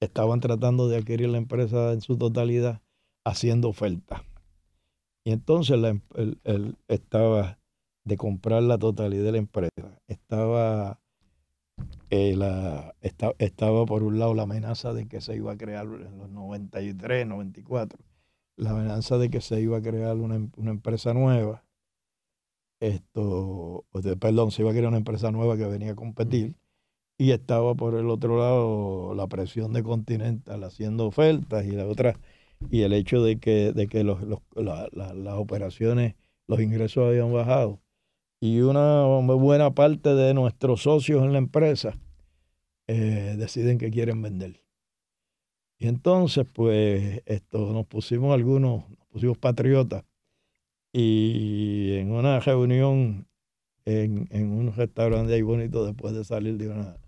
[0.00, 2.80] estaban tratando de adquirir la empresa en su totalidad,
[3.24, 4.24] haciendo oferta.
[5.24, 6.00] Y entonces la,
[6.44, 7.58] em, estaba
[8.04, 10.00] de comprar la totalidad de la empresa.
[10.08, 11.00] Estaba,
[12.10, 12.94] eh, la,
[13.38, 17.26] estaba por un lado la amenaza de que se iba a crear en los 93,
[17.26, 17.98] 94
[18.58, 21.64] la amenaza de que se iba a crear una, em, empresa nueva.
[22.80, 23.84] Esto,
[24.20, 26.54] perdón, se iba a crear una empresa nueva que venía a competir.
[27.18, 32.14] Y estaba por el otro lado la presión de Continental haciendo ofertas y la otra,
[32.70, 34.20] y el hecho de que, de que los,
[34.54, 36.16] las operaciones,
[36.48, 37.80] los ingresos habían bajado.
[38.40, 41.98] Y una buena parte de nuestros socios en la empresa
[42.86, 44.62] eh, deciden que quieren vender.
[45.78, 50.04] Y entonces, pues, esto, nos pusimos algunos, nos pusimos patriotas.
[50.92, 53.28] Y en una reunión
[53.88, 56.98] en, en un restaurante ahí bonito, después de salir de una,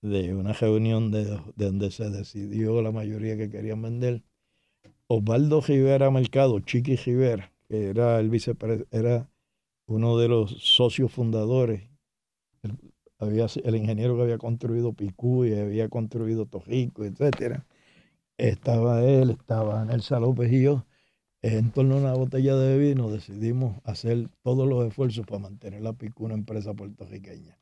[0.00, 4.22] de una reunión de, donde se decidió la mayoría que querían vender,
[5.06, 8.30] Osvaldo Rivera Mercado, Chiqui Rivera, que era el
[8.90, 9.28] era
[9.86, 11.88] uno de los socios fundadores,
[12.62, 12.78] el,
[13.18, 17.66] había, el ingeniero que había construido Picú y había construido Tojico, etcétera,
[18.38, 20.86] estaba él, estaba Nelsa López y yo,
[21.42, 25.92] en torno a una botella de vino decidimos hacer todos los esfuerzos para mantener la
[25.92, 27.58] PICU una empresa puertorriqueña.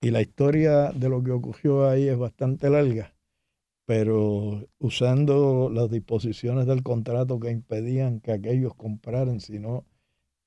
[0.00, 3.14] Y la historia de lo que ocurrió ahí es bastante larga,
[3.86, 9.84] pero usando las disposiciones del contrato que impedían que aquellos compraran, sino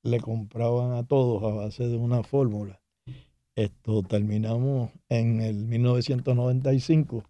[0.06, 2.80] le compraban a todos a base de una fórmula.
[3.56, 7.24] Esto terminamos en el 1995,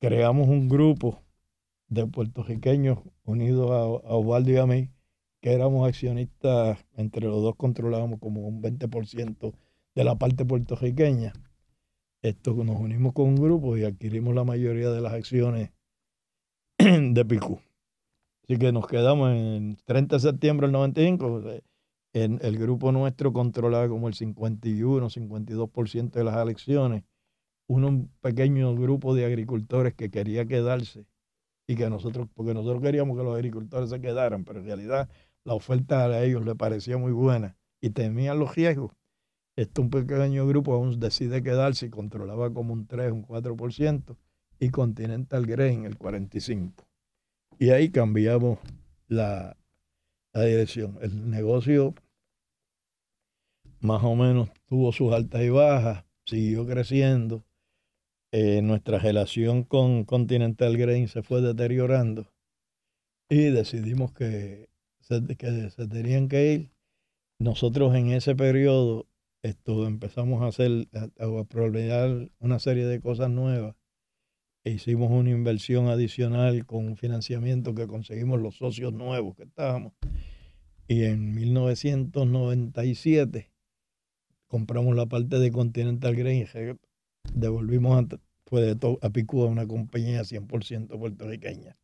[0.00, 1.22] creamos un grupo
[1.88, 4.90] de puertorriqueños unidos a, a Osvaldo y a mí,
[5.40, 9.54] que éramos accionistas, entre los dos controlábamos como un 20%
[9.94, 11.32] de la parte puertorriqueña.
[12.20, 15.70] Esto nos unimos con un grupo y adquirimos la mayoría de las acciones
[16.78, 17.60] de Picú.
[18.44, 21.60] Así que nos quedamos en 30 de septiembre del 95.
[22.12, 27.04] En, el grupo nuestro controlaba como el 51, 52% de las elecciones.
[27.68, 31.06] Un pequeño grupo de agricultores que quería quedarse
[31.68, 35.08] y que nosotros, porque nosotros queríamos que los agricultores se quedaran, pero en realidad
[35.44, 38.92] la oferta a ellos les parecía muy buena y temían los riesgos.
[39.56, 44.16] Este un pequeño grupo aún decide quedarse y controlaba como un 3, un 4%
[44.58, 46.72] y Continental Grain el 45%.
[47.58, 48.58] Y ahí cambiamos
[49.06, 49.56] la,
[50.32, 50.98] la dirección.
[51.02, 51.94] El negocio
[53.80, 57.44] más o menos tuvo sus altas y bajas, siguió creciendo.
[58.32, 62.32] Eh, nuestra relación con Continental Grain se fue deteriorando
[63.28, 64.68] y decidimos que
[65.36, 66.70] que se tenían que ir.
[67.40, 69.08] Nosotros en ese periodo
[69.42, 73.74] esto, empezamos a hacer, a, a una serie de cosas nuevas.
[74.64, 79.92] Hicimos una inversión adicional con un financiamiento que conseguimos los socios nuevos que estábamos.
[80.86, 83.50] Y en 1997
[84.46, 86.46] compramos la parte de Continental y
[87.32, 88.08] devolvimos a,
[88.44, 88.76] fue a
[89.46, 91.78] una compañía 100% puertorriqueña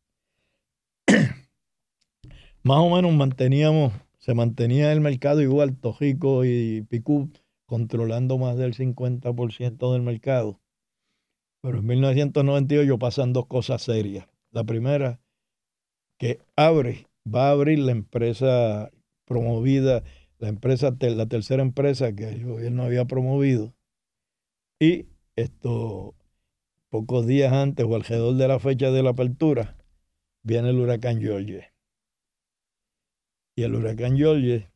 [2.63, 7.29] más o menos manteníamos, se mantenía el mercado igual, Tojico y Picú
[7.65, 10.59] controlando más del 50% del mercado.
[11.67, 14.25] Pero en 1998 pasan dos cosas serias.
[14.51, 15.19] La primera,
[16.17, 18.89] que abre, va a abrir la empresa
[19.25, 20.01] promovida,
[20.37, 23.73] la empresa, la tercera empresa que el gobierno había promovido.
[24.79, 26.15] Y esto,
[26.87, 29.75] pocos días antes o alrededor de la fecha de la apertura,
[30.43, 31.73] viene el huracán George
[33.57, 34.69] y el huracán George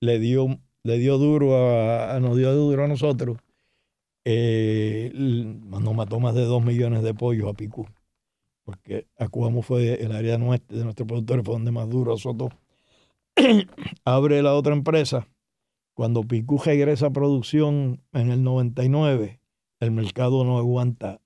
[0.00, 3.36] le dio, le dio duro a, nos dio duro a nosotros.
[4.24, 7.86] Eh, nos mató más de dos millones de pollos a Picú.
[8.64, 12.48] Porque Acuamo fue el área de nuestros productores, fue donde más duro azotó.
[14.04, 15.28] Abre la otra empresa.
[15.92, 19.40] Cuando Picú regresa a producción en el 99,
[19.80, 21.20] el mercado no aguanta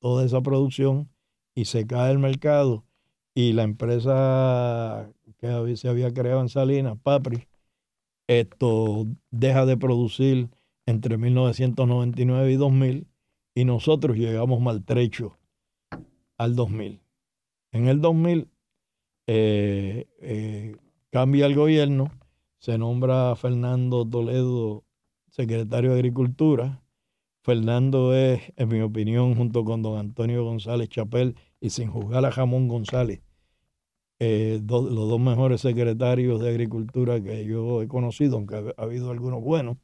[0.00, 1.08] toda esa producción
[1.54, 2.84] y se cae el mercado
[3.34, 7.46] y la empresa que se había creado en Salinas, Papri,
[8.26, 10.48] esto deja de producir
[10.86, 13.06] entre 1999 y 2000
[13.54, 15.32] y nosotros llegamos maltrechos
[16.38, 17.00] al 2000.
[17.72, 18.48] En el 2000
[19.26, 20.76] eh, eh,
[21.10, 22.10] cambia el gobierno,
[22.58, 24.84] se nombra a Fernando Toledo
[25.30, 26.82] secretario de Agricultura.
[27.42, 32.32] Fernando es, en mi opinión, junto con don Antonio González Chapel y sin juzgar a
[32.32, 33.20] Jamón González,
[34.18, 39.42] eh, los dos mejores secretarios de Agricultura que yo he conocido, aunque ha, habido algunos
[39.42, 39.76] buenos.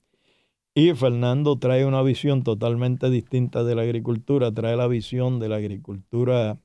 [0.74, 5.56] Y Fernando trae una visión totalmente distinta de la agricultura, trae la visión de la
[5.56, 6.58] agricultura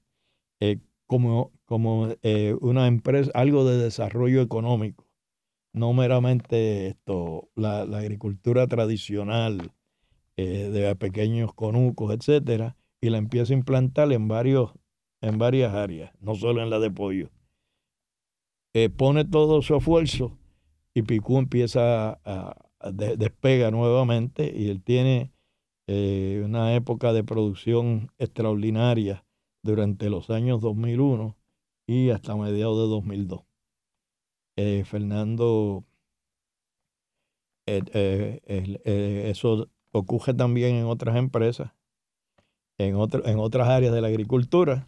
[0.61, 5.05] eh, como, como eh, una empresa, algo de desarrollo económico,
[5.73, 9.73] no meramente esto, la, agricultura tradicional
[10.37, 14.71] de pequeños conucos, etcétera, y la empieza a implantar en varios,
[15.21, 17.29] en varias áreas, no solo en la de pollo.
[18.73, 20.37] Eh, pone todo su esfuerzo
[20.93, 25.31] y Picú empieza a, despega nuevamente y él tiene
[25.87, 29.25] eh, una época de producción extraordinaria
[29.63, 31.37] durante los años 2001
[31.87, 33.41] y hasta mediados de 2002.
[34.57, 35.85] Eh, Fernando,
[37.65, 41.73] eso ocurre también en otras empresas,
[42.77, 44.87] en, en otras áreas de la agricultura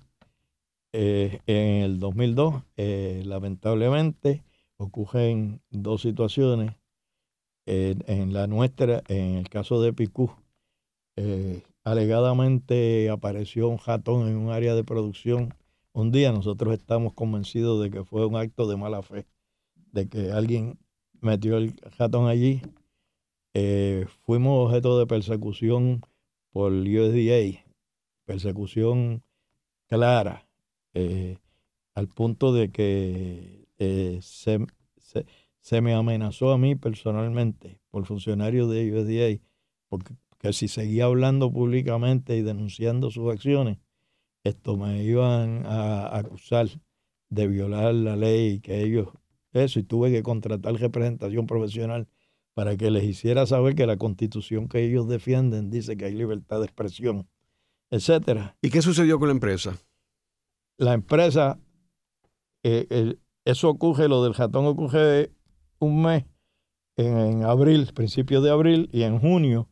[0.92, 4.44] eh, en el 2002, eh, lamentablemente,
[4.78, 6.76] ocurren dos situaciones.
[7.70, 10.32] En la nuestra, en el caso de Picú,
[11.16, 15.54] eh, alegadamente apareció un ratón en un área de producción.
[15.94, 19.28] Un día nosotros estamos convencidos de que fue un acto de mala fe,
[19.92, 20.80] de que alguien
[21.22, 22.62] metió el ratón allí.
[24.26, 26.02] fuimos objeto de persecución
[26.52, 27.64] por USDA,
[28.26, 29.24] persecución
[29.88, 30.48] clara
[30.94, 31.38] eh,
[31.96, 34.60] al punto de que eh, se,
[35.70, 39.44] se, me amenazó a mí personalmente por funcionarios de USDA,
[39.88, 43.78] porque que si seguía hablando públicamente y denunciando sus acciones,
[44.44, 46.68] esto me iban a acusar
[47.30, 49.10] de violar la ley, que ellos,
[49.52, 52.08] eso, y tuve que contratar representación profesional
[52.54, 56.60] para que les hiciera saber que la constitución que ellos defienden dice que hay libertad
[56.60, 57.28] de expresión,
[57.92, 58.58] etcétera.
[58.62, 59.78] ¿Y qué sucedió con la empresa?
[60.78, 61.60] La empresa,
[62.64, 65.32] eh, eso ocurre, lo del ratón ocurre
[65.80, 66.26] un mes,
[66.98, 69.70] en, abril, principios de abril, y en junio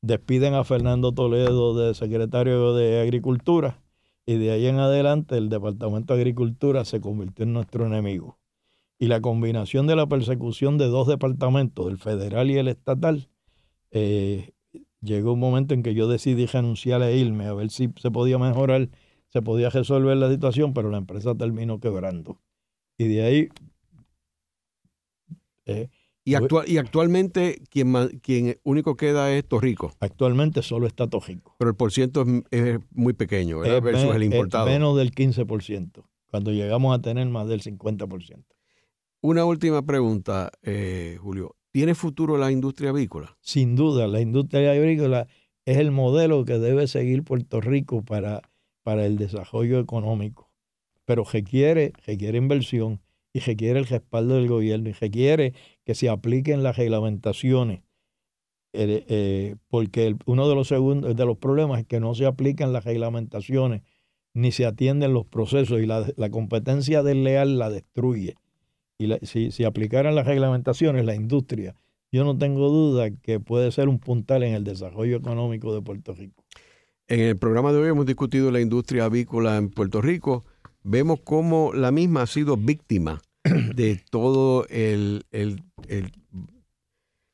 [0.00, 3.82] despiden a Fernando Toledo de secretario de Agricultura,
[4.26, 8.38] y de ahí en adelante el Departamento de Agricultura se convirtió en nuestro enemigo
[9.02, 13.28] y la combinación de la persecución de dos departamentos, el federal y el estatal,
[13.90, 14.52] eh,
[15.00, 18.38] llegó un momento en que yo decidí renunciar e irme a ver si se podía
[18.38, 18.90] mejorar,
[19.26, 22.40] se podía resolver la situación, pero la empresa terminó quebrando.
[22.96, 23.48] Y de ahí...
[25.66, 25.88] Eh,
[26.24, 29.92] y, actual, y actualmente quien, quien único queda es Torrico.
[30.00, 31.56] Actualmente solo está Torrico.
[31.58, 34.66] Pero el porciento es, muy pequeño, versus el importado.
[34.66, 38.44] menos del 15%, cuando llegamos a tener más del 50%.
[39.20, 41.56] Una última pregunta, eh, Julio.
[41.70, 43.36] ¿Tiene futuro la industria avícola?
[43.40, 45.26] Sin duda, la industria agrícola
[45.64, 48.42] es el modelo que debe seguir Puerto Rico para,
[48.82, 50.50] para el desarrollo económico.
[51.04, 53.00] Pero requiere, requiere inversión
[53.32, 55.54] y requiere el respaldo del gobierno y requiere
[55.84, 57.82] que se apliquen las reglamentaciones.
[58.74, 62.72] Eh, eh, porque uno de los, segundos, de los problemas es que no se aplican
[62.72, 63.82] las reglamentaciones
[64.34, 68.34] ni se atienden los procesos y la, la competencia desleal la destruye
[69.02, 71.74] y si, si aplicaran las reglamentaciones, la industria,
[72.12, 76.14] yo no tengo duda que puede ser un puntal en el desarrollo económico de Puerto
[76.14, 76.44] Rico.
[77.08, 80.44] En el programa de hoy hemos discutido la industria avícola en Puerto Rico.
[80.84, 83.22] Vemos cómo la misma ha sido víctima
[83.74, 86.12] de todo el, el, el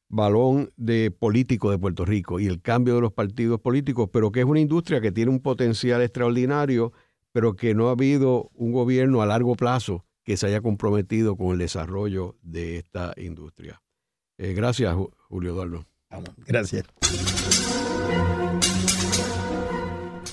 [0.08, 4.40] balón de político de Puerto Rico y el cambio de los partidos políticos, pero que
[4.40, 6.92] es una industria que tiene un potencial extraordinario,
[7.32, 11.52] pero que no ha habido un gobierno a largo plazo que se haya comprometido con
[11.52, 13.80] el desarrollo de esta industria.
[14.36, 14.94] Eh, gracias,
[15.28, 15.86] Julio Eduardo.
[16.46, 16.84] Gracias.